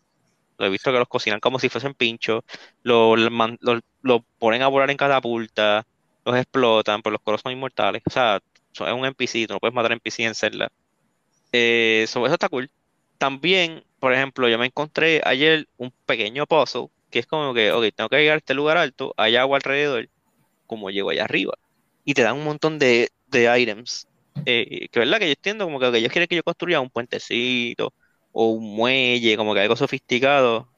Lo 0.59 0.67
he 0.67 0.71
visto 0.71 0.91
que 0.91 0.99
los 0.99 1.09
cocinan 1.09 1.41
como 1.41 1.59
si 1.59 1.69
fuesen 1.69 1.95
pinchos, 1.95 2.43
lo, 2.83 3.17
lo 3.17 4.25
ponen 4.39 4.63
a 4.63 4.69
volar 4.69 4.91
en 4.91 4.97
catapulta, 4.97 5.87
los 6.25 6.37
explotan, 6.37 7.03
pero 7.03 7.13
los 7.13 7.23
Koroks 7.23 7.43
son 7.43 7.53
inmortales. 7.53 8.03
O 8.07 8.11
sea, 8.11 8.41
es 8.73 8.81
un 8.81 9.05
NPC, 9.05 9.47
tú 9.47 9.55
no 9.55 9.61
puedes 9.61 9.75
matar 9.75 9.93
NPC 9.93 10.21
en 10.21 10.35
Zelda. 10.35 10.71
Eh, 11.53 12.07
so, 12.09 12.27
eso 12.27 12.35
está 12.35 12.49
cool. 12.49 12.71
También, 13.19 13.85
por 14.01 14.13
ejemplo, 14.13 14.49
yo 14.49 14.59
me 14.59 14.67
encontré 14.67 15.23
ayer 15.25 15.69
un 15.77 15.93
pequeño 16.07 16.47
puzzle 16.47 16.89
que 17.17 17.21
es 17.21 17.27
como 17.27 17.55
que, 17.55 17.73
ok, 17.73 17.87
tengo 17.97 18.09
que 18.11 18.19
llegar 18.19 18.37
a 18.37 18.39
este 18.39 18.55
lugar 18.55 18.77
alto, 18.79 19.15
hay 19.17 19.37
agua 19.37 19.59
alrededor, 19.59 20.09
como 20.67 20.91
llego 20.91 21.11
allá 21.11 21.25
arriba. 21.25 21.55
Y 22.05 22.15
te 22.15 22.23
dan 22.23 22.37
un 22.37 22.45
montón 22.45 22.79
de, 22.79 23.11
de 23.27 23.61
items. 23.61 24.09
Eh, 24.47 24.89
que 24.91 25.01
verdad 25.01 25.19
que 25.19 25.27
yo 25.27 25.33
entiendo 25.33 25.65
como 25.67 25.81
que 25.81 25.87
ok, 25.89 25.95
ellos 25.97 26.13
quieren 26.13 26.29
que 26.29 26.37
yo 26.37 26.43
construya 26.45 26.81
un 26.81 26.91
puentecito 26.91 27.95
o 28.33 28.51
un 28.53 28.77
muelle, 28.77 29.37
como 29.37 29.55
que 29.55 29.61
algo 29.61 29.77
sofisticado. 29.77 30.71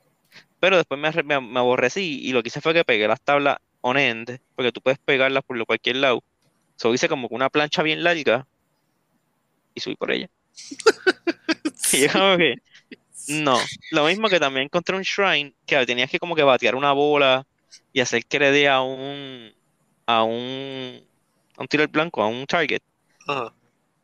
Pero 0.60 0.76
después 0.78 1.00
me, 1.00 1.10
me, 1.24 1.40
me 1.40 1.58
aborrecí 1.60 2.20
y 2.22 2.32
lo 2.32 2.42
que 2.42 2.48
hice 2.48 2.60
fue 2.60 2.74
que 2.74 2.84
pegué 2.84 3.08
las 3.08 3.22
tablas 3.22 3.58
on 3.80 3.96
end, 3.98 4.38
porque 4.54 4.72
tú 4.72 4.80
puedes 4.82 4.98
pegarlas 5.00 5.44
por 5.44 5.56
lo- 5.56 5.66
cualquier 5.66 5.96
lado. 5.96 6.24
So 6.76 6.94
hice 6.94 7.08
como 7.10 7.28
una 7.30 7.50
plancha 7.50 7.82
bien 7.82 8.04
larga 8.04 8.48
y 9.74 9.80
subí 9.80 9.96
por 9.96 10.10
ella. 10.10 10.28
Y 11.90 12.02
yo 12.06 12.12
como 12.12 12.36
que, 12.36 12.56
no. 13.44 13.58
Lo 13.90 14.06
mismo 14.06 14.28
que 14.28 14.40
también 14.40 14.64
encontré 14.66 14.96
un 14.96 15.02
shrine 15.02 15.54
que 15.66 15.86
tenías 15.86 16.10
que 16.10 16.18
como 16.18 16.34
que 16.34 16.42
batear 16.42 16.74
una 16.74 16.92
bola 16.92 17.46
y 17.92 18.00
hacer 18.00 18.24
que 18.26 18.38
le 18.38 18.50
dé 18.52 18.68
a 18.68 18.82
un, 18.82 19.52
a 20.06 20.24
un, 20.24 21.06
a 21.56 21.62
un 21.62 21.68
tiro 21.68 21.82
al 21.82 21.88
blanco, 21.88 22.22
a 22.22 22.28
un 22.28 22.46
target. 22.46 22.82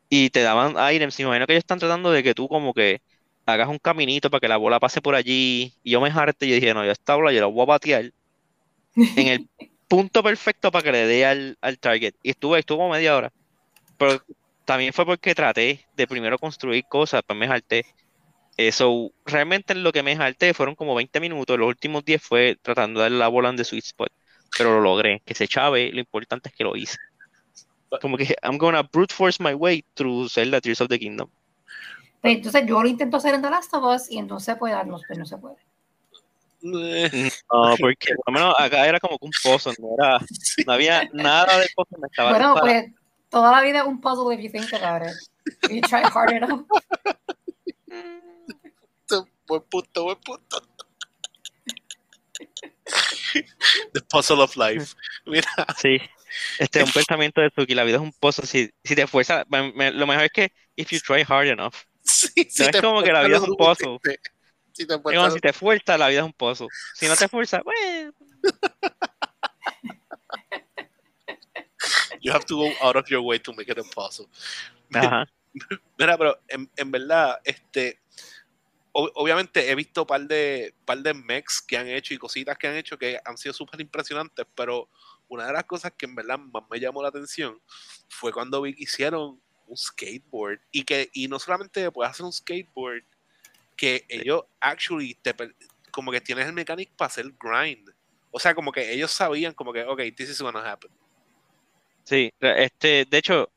Y 0.09 0.29
te 0.29 0.41
daban 0.41 0.75
items. 0.93 1.19
Imagino 1.19 1.45
que 1.47 1.53
ellos 1.53 1.63
están 1.63 1.79
tratando 1.79 2.11
de 2.11 2.23
que 2.23 2.33
tú 2.35 2.47
como 2.47 2.73
que 2.73 3.01
hagas 3.45 3.67
un 3.69 3.79
caminito 3.79 4.29
para 4.29 4.39
que 4.41 4.47
la 4.47 4.57
bola 4.57 4.79
pase 4.79 5.01
por 5.01 5.15
allí. 5.15 5.73
Y 5.83 5.91
yo 5.91 6.01
me 6.01 6.09
harté 6.09 6.47
y 6.47 6.51
dije, 6.53 6.73
no, 6.73 6.85
yo 6.85 6.91
esta 6.91 7.15
bola 7.15 7.33
yo 7.33 7.41
la 7.41 7.47
voy 7.47 7.63
a 7.63 7.65
batear 7.65 8.11
en 9.15 9.27
el 9.27 9.49
punto 9.87 10.23
perfecto 10.23 10.71
para 10.71 10.83
que 10.83 10.91
le 10.91 11.07
dé 11.07 11.25
al, 11.25 11.57
al 11.61 11.79
target. 11.79 12.15
Y 12.23 12.31
estuve, 12.31 12.59
estuvo 12.59 12.79
como 12.79 12.91
media 12.93 13.15
hora. 13.15 13.33
Pero 13.97 14.21
también 14.65 14.93
fue 14.93 15.05
porque 15.05 15.35
traté 15.35 15.87
de 15.93 16.07
primero 16.07 16.39
construir 16.39 16.85
cosas, 16.87 17.19
después 17.19 17.39
me 17.39 17.47
harté. 17.47 17.85
Eso, 18.57 19.11
realmente 19.25 19.73
en 19.73 19.83
lo 19.83 19.91
que 19.91 20.01
me 20.03 20.15
jalté 20.15 20.53
fueron 20.53 20.75
como 20.75 20.95
20 20.95 21.19
minutos, 21.19 21.59
los 21.59 21.67
últimos 21.67 22.05
10 22.05 22.21
fue 22.21 22.57
tratando 22.61 22.99
de 22.99 23.05
darle 23.05 23.17
la 23.17 23.27
bola 23.27 23.49
en 23.49 23.57
the 23.57 23.65
sweet 23.65 23.83
spot, 23.83 24.09
pero 24.57 24.75
lo 24.75 24.81
logré, 24.81 25.21
que 25.25 25.33
se 25.33 25.47
chave, 25.47 25.91
lo 25.91 25.99
importante 25.99 26.49
es 26.49 26.55
que 26.55 26.63
lo 26.63 26.75
hice. 26.75 26.97
Como 28.01 28.17
que 28.17 28.35
I'm 28.43 28.57
gonna 28.57 28.83
brute 28.83 29.13
force 29.13 29.41
my 29.43 29.53
way 29.53 29.83
through 29.93 30.29
Zelda 30.29 30.61
Tears 30.61 30.81
of 30.81 30.87
the 30.87 30.99
Kingdom. 30.99 31.29
Pues, 32.21 32.37
entonces 32.37 32.65
yo 32.65 32.81
lo 32.81 32.87
intento 32.87 33.17
hacer 33.17 33.35
en 33.35 33.41
The 33.41 33.49
Last 33.49 33.73
of 33.73 33.83
Us 33.83 34.09
y 34.09 34.17
entonces 34.17 34.55
pues, 34.57 34.73
no, 34.85 34.99
pues, 35.05 35.19
no 35.19 35.25
se 35.25 35.37
puede. 35.37 35.55
Eh, 36.63 37.09
No, 37.51 37.75
porque 37.79 38.15
por 38.15 38.33
lo 38.33 38.39
menos 38.39 38.55
acá 38.57 38.87
era 38.87 38.99
como 38.99 39.19
que 39.19 39.25
un 39.25 39.31
pozo, 39.43 39.71
no 39.79 39.89
era, 39.97 40.19
no 40.65 40.73
había 40.73 41.07
nada 41.13 41.59
de 41.59 41.67
pozo, 41.75 41.97
me 41.99 42.07
estaba 42.07 42.31
Bueno, 42.31 42.53
disparando. 42.53 42.83
pues 42.91 43.01
toda 43.29 43.51
la 43.51 43.61
vida 43.61 43.79
es 43.79 43.85
un 43.85 44.01
puzzle 44.01 44.33
if 44.33 44.41
you 44.41 44.49
think 44.49 44.73
about 44.73 45.07
it. 45.07 45.13
You 45.69 45.81
try 45.81 46.03
hard 46.03 46.31
enough. 46.31 46.65
buen 49.47 49.61
punto, 49.63 50.03
buen 50.03 50.17
punto. 50.19 50.61
The 53.93 54.01
Puzzle 54.09 54.41
of 54.41 54.55
Life. 54.55 54.95
Mira, 55.25 55.47
Sí. 55.77 55.99
Este 56.59 56.81
es 56.81 56.85
un 56.87 56.91
pensamiento 56.91 57.39
de 57.39 57.49
Suki, 57.55 57.73
la 57.75 57.85
vida 57.85 57.95
es 57.95 58.01
un 58.01 58.11
pozo. 58.11 58.45
Si, 58.45 58.69
si 58.83 58.93
te 58.95 59.03
esfuerzas, 59.03 59.45
me- 59.47 59.71
me- 59.71 59.91
lo 59.91 60.05
mejor 60.05 60.25
es 60.25 60.31
que 60.31 60.51
if 60.75 60.89
you 60.91 60.99
try 60.99 61.23
hard 61.27 61.47
enough. 61.47 61.75
sí, 62.03 62.27
No 62.59 62.65
es 62.65 62.81
como 62.81 63.01
que 63.03 63.11
la 63.13 63.23
vida 63.23 63.37
es 63.37 63.43
un 63.43 63.55
pozo. 63.55 63.99
suficiente, 64.03 64.19
Si 64.73 64.85
te 64.85 64.95
esfuerzas 64.95 65.33
si 65.79 65.85
te 65.85 65.97
la 65.97 66.07
vida 66.09 66.19
es 66.19 66.25
un 66.25 66.33
pozo. 66.33 66.67
Si 66.93 67.07
no 67.07 67.15
te 67.15 67.25
esfuerzas, 67.25 67.61
bueno. 67.63 68.11
You 72.21 72.31
have 72.33 72.45
to 72.45 72.57
go 72.57 72.71
out 72.81 72.95
of 72.95 73.07
your 73.09 73.21
way 73.21 73.39
to 73.39 73.53
make 73.53 73.69
it 73.71 73.77
impossible. 73.77 74.29
Ajá. 74.93 75.25
Mira, 75.97 76.17
pero 76.17 76.37
en, 76.49 76.69
en 76.75 76.91
verdad, 76.91 77.39
este, 77.45 77.99
ob- 78.95 79.11
obviamente 79.15 79.69
he 79.69 79.75
visto 79.75 80.07
par 80.07 80.21
de, 80.21 80.73
par 80.85 80.99
de 80.99 81.13
mechs 81.13 81.61
que 81.61 81.77
han 81.77 81.87
hecho 81.87 82.13
y 82.13 82.17
cositas 82.17 82.57
que 82.57 82.67
han 82.67 82.75
hecho 82.75 82.97
que 82.97 83.19
han 83.23 83.37
sido 83.37 83.53
súper 83.53 83.81
impresionantes, 83.81 84.45
pero 84.55 84.89
una 85.27 85.47
de 85.47 85.53
las 85.53 85.65
cosas 85.65 85.91
que 85.97 86.05
en 86.05 86.15
verdad 86.15 86.39
más 86.39 86.63
me 86.69 86.79
llamó 86.79 87.01
la 87.01 87.09
atención 87.09 87.59
fue 88.07 88.31
cuando 88.31 88.61
vi 88.61 88.73
que 88.73 88.83
hicieron 88.83 89.41
un 89.67 89.77
skateboard 89.77 90.59
y 90.71 90.83
que 90.83 91.09
y 91.13 91.27
no 91.27 91.39
solamente 91.39 91.91
puedes 91.91 92.11
hacer 92.11 92.25
un 92.25 92.33
skateboard, 92.33 93.03
que 93.75 94.05
ellos 94.07 94.43
actually 94.59 95.15
te, 95.15 95.35
como 95.91 96.11
que 96.11 96.21
tienes 96.21 96.45
el 96.45 96.53
mechanic 96.53 96.91
para 96.95 97.07
hacer 97.07 97.33
grind. 97.39 97.89
O 98.31 98.39
sea, 98.39 98.55
como 98.55 98.71
que 98.71 98.93
ellos 98.93 99.11
sabían 99.11 99.53
como 99.53 99.73
que, 99.73 99.83
ok, 99.83 100.01
this 100.15 100.29
is 100.29 100.41
gonna 100.41 100.59
happen. 100.71 100.91
Sí, 102.03 102.31
este, 102.39 103.05
de 103.05 103.17
hecho, 103.17 103.49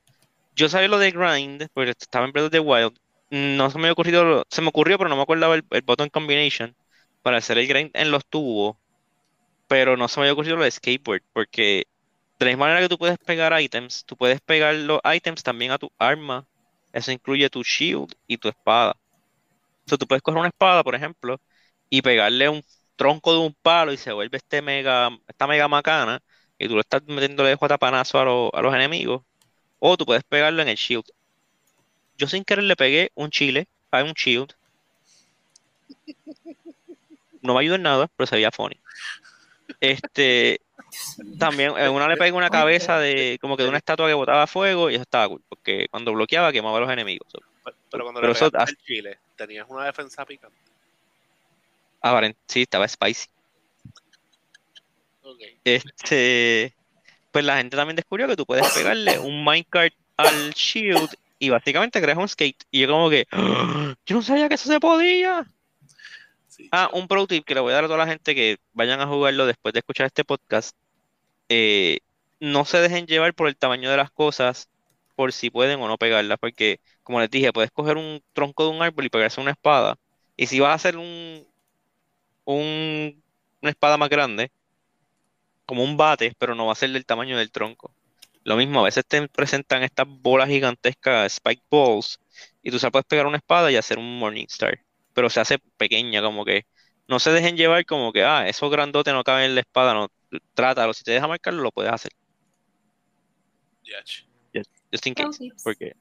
yo 0.56 0.68
sabía 0.68 0.88
lo 0.88 0.98
de 0.98 1.10
Grind, 1.10 1.68
porque 1.74 1.90
estaba 1.90 2.24
en 2.24 2.32
Breath 2.32 2.46
of 2.46 2.52
the 2.52 2.60
Wild. 2.60 2.98
No 3.30 3.70
se 3.70 3.78
me 3.78 3.90
ocurrido, 3.90 4.44
se 4.50 4.62
me 4.62 4.68
ocurrió, 4.68 4.96
pero 4.98 5.10
no 5.10 5.16
me 5.16 5.22
acordaba 5.22 5.54
el, 5.54 5.64
el 5.70 5.82
button 5.82 6.08
combination 6.08 6.76
para 7.22 7.38
hacer 7.38 7.58
el 7.58 7.66
grind 7.68 7.90
en 7.94 8.10
los 8.10 8.26
tubos. 8.26 8.76
Pero 9.68 9.96
no 9.96 10.08
se 10.08 10.20
me 10.20 10.24
había 10.26 10.34
ocurrido 10.34 10.56
lo 10.56 10.64
de 10.64 10.70
skateboard, 10.72 11.22
porque 11.32 11.86
de 12.38 12.46
la 12.46 12.50
misma 12.52 12.66
manera 12.66 12.82
que 12.82 12.88
tú 12.90 12.98
puedes 12.98 13.18
pegar 13.18 13.60
items, 13.60 14.04
tú 14.06 14.16
puedes 14.16 14.40
pegar 14.42 14.74
los 14.76 15.00
items 15.14 15.42
también 15.44 15.72
a 15.72 15.78
tu 15.78 15.90
arma. 15.98 16.48
Eso 16.92 17.12
incluye 17.12 17.50
tu 17.50 17.62
shield 17.64 18.14
y 18.26 18.38
tu 18.38 18.48
espada. 18.48 18.96
Entonces 19.80 19.98
tú 20.00 20.06
puedes 20.06 20.22
coger 20.22 20.38
una 20.40 20.48
espada, 20.48 20.84
por 20.84 20.94
ejemplo, 20.94 21.40
y 21.90 22.02
pegarle 22.02 22.48
un 22.48 22.62
tronco 22.96 23.32
de 23.32 23.38
un 23.40 23.54
palo 23.62 23.92
y 23.92 23.96
se 23.96 24.12
vuelve 24.12 24.38
este 24.38 24.62
mega, 24.62 25.10
esta 25.28 25.46
mega 25.46 25.68
macana 25.68 26.20
y 26.58 26.68
tú 26.68 26.74
le 26.74 26.80
estás 26.80 27.02
metiéndole 27.06 27.54
guatapanazo 27.56 28.18
a, 28.20 28.24
los- 28.24 28.50
a 28.54 28.62
los 28.62 28.74
enemigos, 28.74 29.22
o 29.78 29.96
tú 29.98 30.06
puedes 30.06 30.24
pegarlo 30.24 30.62
en 30.62 30.68
el 30.68 30.76
shield. 30.76 31.04
Yo 32.18 32.26
sin 32.26 32.44
querer 32.44 32.64
le 32.64 32.76
pegué 32.76 33.10
un 33.14 33.30
chile 33.30 33.68
a 33.90 34.02
un 34.02 34.12
shield. 34.12 34.52
No 37.40 37.54
me 37.54 37.60
ayudó 37.60 37.76
en 37.76 37.82
nada, 37.82 38.10
pero 38.16 38.26
se 38.26 38.34
veía 38.36 38.50
funny. 38.50 38.78
Este, 39.80 40.60
también 41.38 41.70
una 41.70 42.08
le 42.08 42.16
pegué 42.16 42.32
una 42.32 42.50
cabeza 42.50 42.98
de 42.98 43.38
como 43.40 43.56
que 43.56 43.62
de 43.62 43.68
una 43.68 43.78
estatua 43.78 44.08
que 44.08 44.14
botaba 44.14 44.46
fuego 44.46 44.90
y 44.90 44.94
eso 44.94 45.02
estaba 45.02 45.28
cool, 45.28 45.42
porque 45.48 45.86
cuando 45.90 46.12
bloqueaba 46.12 46.52
quemaba 46.52 46.78
a 46.78 46.80
los 46.80 46.90
enemigos. 46.90 47.28
Pero, 47.32 47.76
pero 47.90 48.04
cuando 48.04 48.20
Pero 48.20 48.32
le 48.32 48.36
eso 48.36 48.50
pegaste 48.50 48.72
el 48.72 48.84
chile, 48.84 49.18
tenías 49.36 49.66
una 49.68 49.84
defensa 49.84 50.24
picante. 50.26 50.56
aparent- 52.02 52.36
sí, 52.46 52.62
estaba 52.62 52.88
spicy. 52.88 53.28
Ok. 55.22 55.40
Este, 55.64 56.74
pues 57.30 57.44
la 57.44 57.58
gente 57.58 57.76
también 57.76 57.96
descubrió 57.96 58.26
que 58.26 58.36
tú 58.36 58.46
puedes 58.46 58.68
pegarle 58.72 59.18
un 59.18 59.44
minecart 59.44 59.94
al 60.16 60.50
shield 60.54 61.10
y 61.38 61.50
básicamente 61.50 62.00
creas 62.00 62.18
un 62.18 62.28
skate. 62.28 62.64
Y 62.70 62.80
yo 62.82 62.88
como 62.88 63.10
que, 63.10 63.26
"Ah, 63.32 63.94
yo 64.06 64.16
no 64.16 64.22
sabía 64.22 64.48
que 64.48 64.54
eso 64.56 64.68
se 64.70 64.80
podía. 64.80 65.46
Sí, 66.46 66.68
Ah, 66.72 66.90
un 66.92 67.06
pro 67.08 67.26
tip 67.26 67.44
que 67.44 67.54
le 67.54 67.60
voy 67.60 67.72
a 67.72 67.76
dar 67.76 67.84
a 67.84 67.88
toda 67.88 67.98
la 67.98 68.06
gente 68.06 68.34
que 68.34 68.58
vayan 68.72 69.00
a 69.00 69.06
jugarlo 69.06 69.46
después 69.46 69.72
de 69.72 69.80
escuchar 69.80 70.06
este 70.06 70.24
podcast. 70.24 70.76
Eh, 71.48 72.00
no 72.40 72.64
se 72.64 72.78
dejen 72.80 73.06
llevar 73.06 73.34
por 73.34 73.48
el 73.48 73.56
tamaño 73.56 73.90
de 73.90 73.96
las 73.96 74.10
cosas, 74.10 74.68
por 75.16 75.32
si 75.32 75.50
pueden 75.50 75.80
o 75.80 75.88
no 75.88 75.98
pegarlas, 75.98 76.38
porque 76.40 76.80
como 77.02 77.20
les 77.20 77.30
dije, 77.30 77.52
puedes 77.52 77.70
coger 77.72 77.96
un 77.96 78.22
tronco 78.32 78.64
de 78.64 78.70
un 78.70 78.82
árbol 78.82 79.06
y 79.06 79.10
pegarse 79.10 79.40
una 79.40 79.52
espada. 79.52 79.98
Y 80.36 80.46
si 80.46 80.60
vas 80.60 80.70
a 80.72 80.74
hacer 80.74 80.96
un, 80.98 81.46
un, 82.44 83.22
una 83.62 83.70
espada 83.70 83.96
más 83.96 84.08
grande, 84.08 84.50
como 85.66 85.84
un 85.84 85.96
bate, 85.96 86.34
pero 86.38 86.54
no 86.54 86.66
va 86.66 86.72
a 86.72 86.76
ser 86.76 86.90
del 86.90 87.04
tamaño 87.06 87.36
del 87.38 87.50
tronco. 87.52 87.92
Lo 88.48 88.56
mismo, 88.56 88.80
a 88.80 88.84
veces 88.84 89.06
te 89.06 89.28
presentan 89.28 89.82
estas 89.82 90.06
bolas 90.08 90.48
gigantescas, 90.48 91.34
spike 91.34 91.62
balls, 91.70 92.18
y 92.62 92.70
tú 92.70 92.78
se 92.78 92.90
puedes 92.90 93.06
pegar 93.06 93.26
una 93.26 93.36
espada 93.38 93.70
y 93.70 93.76
hacer 93.76 93.98
un 93.98 94.18
Morningstar, 94.18 94.80
pero 95.12 95.30
se 95.30 95.40
hace 95.40 95.58
pequeña, 95.76 96.22
como 96.22 96.44
que 96.46 96.66
no 97.08 97.20
se 97.20 97.30
dejen 97.32 97.56
llevar 97.58 97.84
como 97.86 98.12
que, 98.12 98.24
ah, 98.24 98.48
eso 98.48 98.70
grandote 98.70 99.12
no 99.12 99.24
cabe 99.24 99.44
en 99.46 99.54
la 99.54 99.60
espada, 99.62 99.94
no, 99.94 100.08
trátalo, 100.54 100.94
si 100.94 101.04
te 101.04 101.12
deja 101.12 101.28
marcarlo, 101.28 101.62
lo 101.62 101.72
puedes 101.72 101.92
hacer, 101.92 102.12
Yach. 103.84 104.24
just 104.92 105.06
in 105.06 105.14
Pro 105.14 105.36
case, 105.36 105.40
porque 105.64 105.92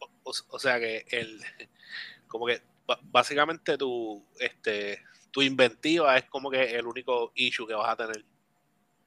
O, 0.00 0.06
o- 0.30 0.46
o 0.56 0.58
sea 0.58 0.78
que 0.80 1.04
el 1.10 1.40
como 2.28 2.46
que 2.46 2.62
básicamente 3.04 3.78
tu 3.78 4.24
este 4.40 5.02
tu 5.30 5.42
inventiva 5.42 6.16
es 6.18 6.24
como 6.26 6.50
que 6.50 6.62
el 6.76 6.86
único 6.86 7.32
issue 7.36 7.66
que 7.66 7.74
vas 7.74 7.90
a 7.90 7.96
tener. 7.96 8.24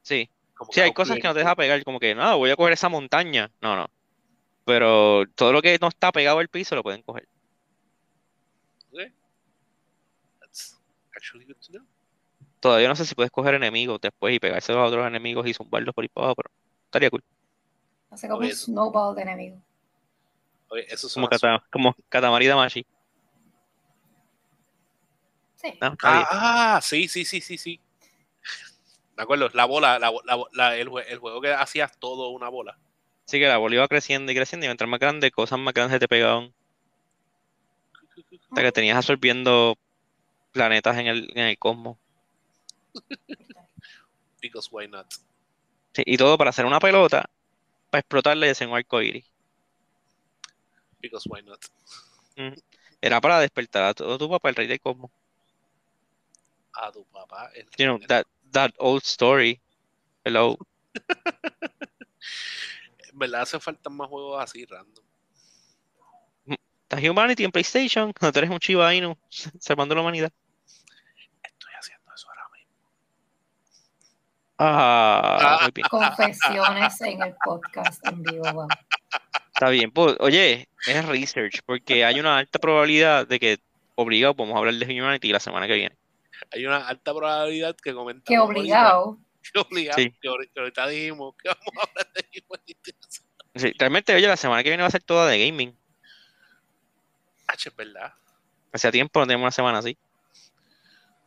sí, 0.04 0.30
Como 0.58 0.72
sí, 0.74 0.82
hay 0.82 0.94
cosas 0.94 1.18
que 1.18 1.28
no 1.28 1.34
te 1.34 1.40
deja 1.40 1.56
pegar, 1.56 1.84
como 1.84 2.00
que, 2.00 2.16
no, 2.16 2.38
voy 2.38 2.50
a 2.50 2.56
coger 2.56 2.74
esa 2.74 2.90
montaña, 2.90 3.52
no, 3.62 3.76
no, 3.76 3.88
pero 4.66 5.24
todo 5.36 5.54
lo 5.54 5.62
que 5.62 5.78
no 5.80 5.88
está 5.88 6.12
pegado 6.12 6.40
al 6.40 6.50
piso 6.50 6.76
lo 6.76 6.84
pueden 6.84 7.04
coger. 7.04 7.28
Ok. 8.92 9.14
That's 10.42 10.80
actually 11.16 11.46
good 11.46 11.58
to 11.66 11.72
know. 11.72 11.86
Todavía 12.60 12.88
no 12.88 12.96
sé 12.96 13.06
si 13.06 13.14
puedes 13.14 13.32
coger 13.32 13.54
enemigos 13.54 14.02
después 14.02 14.34
y 14.36 14.40
pegárselos 14.40 14.82
a 14.82 14.86
otros 14.86 15.06
enemigos 15.06 15.46
y 15.48 15.54
zumbarlos 15.54 15.94
por 15.94 16.04
ahí 16.04 16.10
para 16.10 16.26
abajo, 16.26 16.36
pero 16.36 16.50
estaría 16.86 17.10
cool. 17.10 17.24
Hace 18.10 18.28
como 18.28 18.40
Oye, 18.40 18.50
un 18.50 18.56
snowball 18.56 19.16
de 19.16 19.22
enemigo. 19.22 19.62
Oye, 20.70 20.86
eso 20.90 21.08
Como, 21.14 21.30
Kata, 21.30 21.64
como 21.72 21.96
Katamari 22.10 22.48
Damashi. 22.48 22.86
Sí. 25.56 25.78
No. 25.82 25.96
Ah, 26.04 26.28
ah, 26.30 26.80
sí, 26.82 27.08
sí, 27.08 27.26
sí, 27.26 27.42
sí, 27.42 27.58
sí. 27.58 27.80
Me 29.18 29.24
acuerdo, 29.24 29.50
la 29.54 29.66
bola, 29.66 30.00
la, 30.00 30.12
la 30.26 30.44
la- 30.54 30.76
el, 30.78 30.90
el 31.08 31.18
juego 31.20 31.42
que 31.42 31.52
hacías 31.52 31.98
todo 32.00 32.30
una 32.30 32.50
bola. 32.50 32.78
Así 33.28 33.40
que 33.40 33.48
la 33.48 33.58
bola 33.58 33.76
iba 33.76 33.88
creciendo 33.88 34.32
y 34.32 34.36
creciendo 34.36 34.66
y 34.66 34.70
mientras 34.70 34.90
más 34.90 35.00
grande, 35.00 35.32
cosas 35.32 35.60
más 35.60 35.74
grandes 35.74 35.96
se 35.96 36.00
te 36.00 36.08
pegaban. 36.08 36.54
Hasta 38.50 38.62
que 38.62 38.72
tenías 38.72 38.98
absorbiendo 38.98 39.76
planetas 40.52 40.98
en 40.98 41.08
el, 41.08 41.30
en 41.36 41.46
el 41.48 41.58
cosmos. 41.58 41.98
Because 44.42 44.70
why 44.72 44.88
not? 44.88 45.08
Sí, 45.94 46.04
y 46.06 46.18
todo 46.18 46.38
para 46.38 46.52
hacer 46.52 46.66
una 46.66 46.80
pelota, 46.80 47.30
para 47.90 48.00
explotarla 48.00 48.48
y 48.48 48.52
hacer 48.52 48.68
un 48.68 48.76
arco 48.76 49.02
iris. 49.02 49.26
Because 51.02 51.28
why 51.30 51.42
not? 51.42 51.60
Era 53.02 53.22
para 53.22 53.40
despertar 53.40 53.84
a 53.84 53.94
todo 53.94 54.18
tu 54.18 54.30
papá, 54.30 54.50
el 54.50 54.56
rey 54.56 54.68
del 54.68 54.80
cosmos. 54.80 55.12
A 56.74 56.92
tu 56.92 57.04
papá. 57.06 57.50
El 57.56 57.66
You 57.78 57.86
know, 57.86 57.98
rey 57.98 58.08
del- 58.08 58.08
that, 58.08 58.26
that 58.58 58.74
old 58.80 59.04
story. 59.04 59.62
Hello. 60.26 60.58
En 63.12 63.20
verdad 63.20 63.42
hace 63.42 63.60
falta 63.60 63.90
más 63.90 64.08
juegos 64.10 64.44
así, 64.44 64.64
random. 64.66 65.04
Está 66.88 66.98
Humanity 66.98 67.46
en 67.46 67.52
PlayStation, 67.52 68.14
tú 68.14 68.28
eres 68.28 68.50
un 68.52 68.60
Shiba 68.60 68.94
Inu, 68.94 69.18
salvando 69.60 69.96
la 69.96 70.02
humanidad. 70.02 70.32
Estoy 71.42 71.72
haciendo 71.80 72.14
eso 72.14 72.28
ahora 72.30 72.44
mismo. 72.54 72.76
Ah, 74.60 75.60
muy 75.64 75.72
bien. 75.74 75.88
Confesiones 75.90 77.02
en 77.02 77.24
el 77.24 77.36
podcast 77.44 78.06
en 78.06 78.22
vivo. 78.22 78.44
vamos. 78.44 78.68
Está 79.48 79.70
bien, 79.70 79.90
pues, 79.90 80.16
oye, 80.20 80.70
es 80.86 81.06
research, 81.08 81.62
porque 81.66 82.06
hay 82.06 82.20
una 82.20 82.38
alta 82.38 82.60
probabilidad 82.60 83.26
de 83.26 83.40
que 83.40 83.58
obligado 83.96 84.36
podemos 84.36 84.60
hablar 84.60 84.76
de 84.76 84.86
Humanity 84.86 85.32
la 85.32 85.40
semana 85.40 85.66
que 85.66 85.74
viene. 85.74 85.97
Hay 86.52 86.66
una 86.66 86.88
alta 86.88 87.14
probabilidad 87.14 87.76
que 87.76 87.94
comentamos. 87.94 88.26
Que 88.28 88.38
obligado. 88.40 89.20
Que 89.54 89.60
obligado. 89.60 89.98
Sí. 89.98 90.14
Que 90.22 90.28
ahorita, 90.28 90.54
que 90.54 90.60
ahorita 90.60 90.88
dijimos 90.88 91.36
que 91.42 91.48
vamos 91.48 91.74
a 91.78 91.88
hablar 91.90 92.12
de. 92.14 92.44
Sí, 93.56 93.74
realmente, 93.80 94.14
oye, 94.14 94.28
la 94.28 94.36
semana 94.36 94.62
que 94.62 94.70
viene 94.70 94.84
va 94.84 94.88
a 94.88 94.92
ser 94.92 95.04
toda 95.04 95.26
de 95.30 95.40
gaming. 95.48 95.74
H, 97.48 97.70
es 97.70 97.76
verdad. 97.76 98.14
Hacía 98.74 98.92
tiempo 98.92 99.20
no 99.22 99.26
tenemos 99.26 99.44
una 99.46 99.52
semana 99.52 99.78
así. 99.80 99.98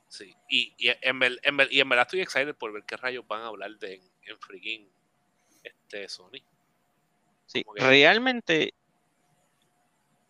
Sí. 0.09 0.37
Y, 0.51 0.75
y, 0.77 0.90
en, 1.01 1.18
ver- 1.18 1.40
en 1.42 1.57
ver- 1.57 1.73
y 1.73 1.81
en 1.81 1.88
verdad 1.88 2.07
estoy 2.07 2.20
excited 2.20 2.55
por 2.55 2.73
ver 2.73 2.85
qué 2.85 2.96
rayos 2.99 3.27
van 3.27 3.40
a 3.40 3.46
hablar 3.46 3.70
de 3.79 3.94
en, 3.94 4.03
en 4.25 4.38
freaking 4.38 4.88
este 5.62 6.09
Sony. 6.09 6.42
Sí, 7.46 7.64
que- 7.75 7.83
realmente, 7.85 8.75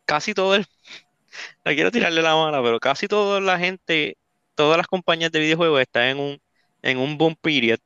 casi 0.05 0.33
todo 0.33 0.55
el... 0.55 0.65
No 1.65 1.73
quiero 1.73 1.91
tirarle 1.91 2.23
la 2.23 2.35
mano, 2.37 2.63
pero 2.63 2.79
casi 2.81 3.09
toda 3.09 3.41
la 3.41 3.59
gente, 3.59 4.17
todas 4.61 4.77
las 4.77 4.87
compañías 4.87 5.33
de 5.33 5.41
videojuegos 5.41 5.81
están 5.81 6.03
en 6.03 6.19
un, 6.19 6.43
en 6.83 6.99
un 6.99 7.17
boom 7.17 7.35
period. 7.35 7.79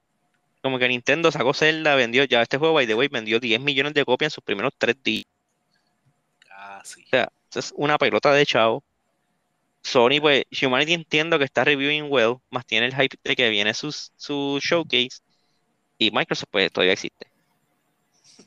Como 0.61 0.77
que 0.77 0.89
Nintendo 0.89 1.31
sacó 1.31 1.55
Zelda, 1.55 1.95
vendió, 1.95 2.25
ya 2.25 2.43
este 2.43 2.59
juego, 2.59 2.75
by 2.75 2.85
the 2.85 2.97
way, 2.97 3.07
vendió 3.07 3.39
10 3.39 3.61
millones 3.61 3.95
de 3.95 4.05
copias 4.05 4.33
en 4.33 4.35
sus 4.35 4.43
primeros 4.43 4.73
tres 4.77 4.97
días. 5.05 5.27
Casi. 6.41 7.05
O 7.05 7.07
sea, 7.07 7.29
eso 7.49 7.61
es 7.61 7.73
una 7.77 7.97
pelota 7.97 8.33
de 8.33 8.45
chavo. 8.45 8.83
Sony, 9.83 10.21
pues, 10.21 10.47
Humanity 10.61 10.95
entiendo 10.95 11.39
que 11.39 11.45
está 11.45 11.63
reviewing 11.63 12.11
well, 12.11 12.39
más 12.51 12.67
tiene 12.67 12.87
el 12.87 12.95
hype 12.97 13.19
de 13.23 13.37
que 13.37 13.51
viene 13.51 13.73
su, 13.73 13.93
su 13.93 14.59
showcase, 14.61 15.21
y 15.97 16.11
Microsoft, 16.11 16.49
pues, 16.51 16.73
todavía 16.73 16.95
existe. 16.95 17.29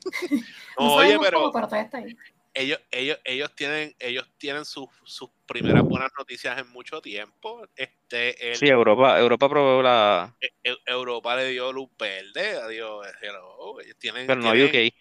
No 0.79 0.93
Oye, 0.93 1.17
pero 1.19 1.39
cómo, 1.39 1.51
pero 1.51 1.67
todavía 1.67 1.85
está 1.85 1.97
ahí. 1.97 2.15
Ellos, 2.59 2.79
ellos, 2.91 3.19
ellos 3.23 3.55
tienen, 3.55 3.95
ellos 3.99 4.27
tienen 4.37 4.65
sus, 4.65 4.89
sus 5.05 5.29
primeras 5.45 5.83
buenas 5.83 6.11
noticias 6.17 6.57
en 6.57 6.67
mucho 6.69 7.01
tiempo. 7.01 7.67
Este, 7.75 8.51
el- 8.51 8.57
Sí, 8.57 8.67
Europa, 8.67 9.19
Europa 9.19 9.47
probó 9.49 9.81
la. 9.81 10.35
E- 10.41 10.53
E- 10.63 10.77
Europa 10.85 11.35
le 11.35 11.49
dio 11.49 11.71
luz 11.71 11.89
verde, 11.97 12.57
adiós, 12.57 13.07
hello, 13.21 13.79
ellos 13.81 13.95
tienen, 13.99 14.27
Pero 14.27 14.41
no 14.41 14.51
tienen- 14.51 14.67
UK. 14.69 14.93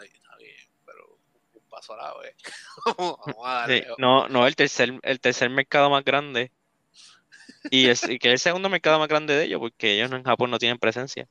Ay, 0.00 0.08
está 0.12 0.36
bien, 0.36 0.56
pero 0.84 1.18
un 1.54 1.68
paso 1.68 1.94
a 1.94 1.96
la 1.96 2.18
vez. 2.20 2.34
Vamos 2.98 3.46
a 3.46 3.52
darle. 3.60 3.80
Sí, 3.82 3.86
no, 3.98 4.28
no, 4.28 4.46
el 4.46 4.54
tercer, 4.56 4.92
el 5.02 5.20
tercer 5.20 5.50
mercado 5.50 5.88
más 5.90 6.04
grande. 6.04 6.52
Y, 7.70 7.88
es, 7.88 8.06
y 8.08 8.18
que 8.18 8.28
es 8.28 8.32
el 8.34 8.38
segundo 8.38 8.68
mercado 8.68 8.98
más 8.98 9.08
grande 9.08 9.34
de 9.34 9.44
ellos, 9.44 9.58
porque 9.60 9.94
ellos 9.94 10.12
en 10.12 10.22
Japón 10.24 10.50
no 10.50 10.58
tienen 10.58 10.78
presencia. 10.78 11.26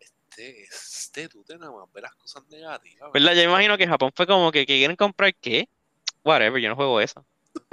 Este, 0.00 0.66
este, 1.14 1.28
tú 1.28 1.44
te 1.44 1.56
nada 1.56 1.70
más 1.72 1.90
ves 1.92 2.02
las 2.02 2.14
cosas 2.16 2.44
negativas. 2.48 3.12
¿Verdad? 3.12 3.34
Yo 3.34 3.42
imagino 3.42 3.78
que 3.78 3.86
Japón 3.86 4.10
fue 4.14 4.26
como 4.26 4.50
que, 4.50 4.66
que 4.66 4.76
quieren 4.76 4.96
comprar 4.96 5.34
qué. 5.36 5.68
Whatever, 6.24 6.60
yo 6.60 6.68
no 6.68 6.76
juego 6.76 7.00
eso. 7.00 7.24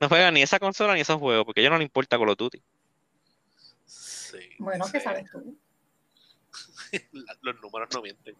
No 0.00 0.08
juegan 0.08 0.32
ni 0.32 0.40
esa 0.40 0.58
consola 0.58 0.94
ni 0.94 1.00
esos 1.00 1.18
juegos, 1.18 1.44
porque 1.44 1.60
a 1.60 1.62
ellos 1.62 1.72
no 1.72 1.76
les 1.78 1.84
importa 1.84 2.16
Call 2.18 2.30
of 2.30 2.38
Duty. 2.38 2.62
Sí, 3.84 4.38
Bueno, 4.58 4.86
¿qué 4.90 4.98
sí. 4.98 5.04
sabes 5.04 5.30
tú? 5.30 5.58
La- 7.12 7.36
Los 7.42 7.60
números 7.60 7.90
no 7.92 8.00
mienten. 8.00 8.34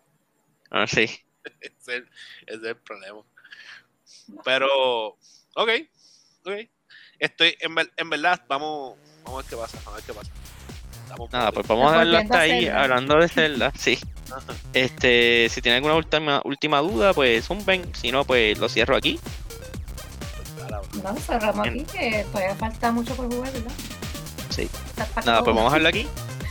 Ah, 0.70 0.86
sí. 0.86 1.02
Ese 1.60 1.76
es 1.76 1.88
el, 1.88 2.08
ese 2.46 2.56
es 2.56 2.62
el 2.64 2.76
problema. 2.76 3.22
Pero, 4.42 5.08
ok, 5.54 5.70
ok. 6.44 6.52
Estoy, 7.18 7.56
en, 7.60 7.74
ver- 7.74 7.92
en 7.94 8.08
verdad, 8.08 8.42
vamos, 8.48 8.96
vamos 9.24 9.40
a 9.40 9.42
ver 9.42 9.50
qué 9.50 9.56
pasa, 9.56 9.76
vamos 9.84 9.92
a 9.92 9.96
ver 9.96 10.04
qué 10.04 10.14
pasa. 10.14 10.32
Nada, 11.32 11.52
pues 11.52 11.66
vamos 11.66 11.92
a 11.92 11.96
Volviendo 11.98 12.18
hasta 12.18 12.40
ahí, 12.40 12.64
Zelda. 12.64 12.82
hablando 12.82 13.16
de 13.18 13.28
Zelda, 13.28 13.72
sí. 13.78 13.98
Este, 14.72 15.48
si 15.50 15.60
tienen 15.60 15.76
alguna 15.78 15.94
última, 15.96 16.40
última 16.44 16.78
duda, 16.80 17.12
pues 17.14 17.44
zumben. 17.46 17.84
Si 17.94 18.10
no, 18.12 18.24
pues 18.24 18.58
lo 18.58 18.68
cierro 18.68 18.96
aquí. 18.96 19.18
No, 21.02 21.14
cerramos 21.16 21.66
En- 21.66 21.72
aquí, 21.80 21.84
que 21.84 22.24
todavía 22.32 22.54
falta 22.54 22.90
mucho 22.92 23.14
por 23.14 23.26
jugar, 23.32 23.52
¿verdad? 23.52 23.72
Sí. 24.50 24.68
Nada, 25.24 25.42
pues 25.44 25.54
vamos 25.56 25.72
a 25.72 25.76
dejarlo 25.76 25.88
aquí. 25.88 26.06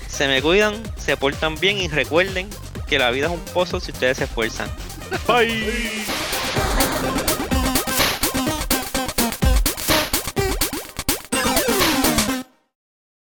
Se 0.08 0.28
me 0.28 0.42
cuidan, 0.42 0.82
se 0.98 1.16
portan 1.18 1.56
bien 1.60 1.78
y 1.78 1.88
recuerden 1.88 2.50
que 2.88 2.98
la 3.00 3.12
vida 3.12 3.28
es 3.28 3.32
un 3.34 3.40
pozo 3.54 3.80
si 3.80 3.92
ustedes 3.92 4.18
se 4.18 4.24
esfuerzan. 4.26 4.70
Bye. 5.28 6.06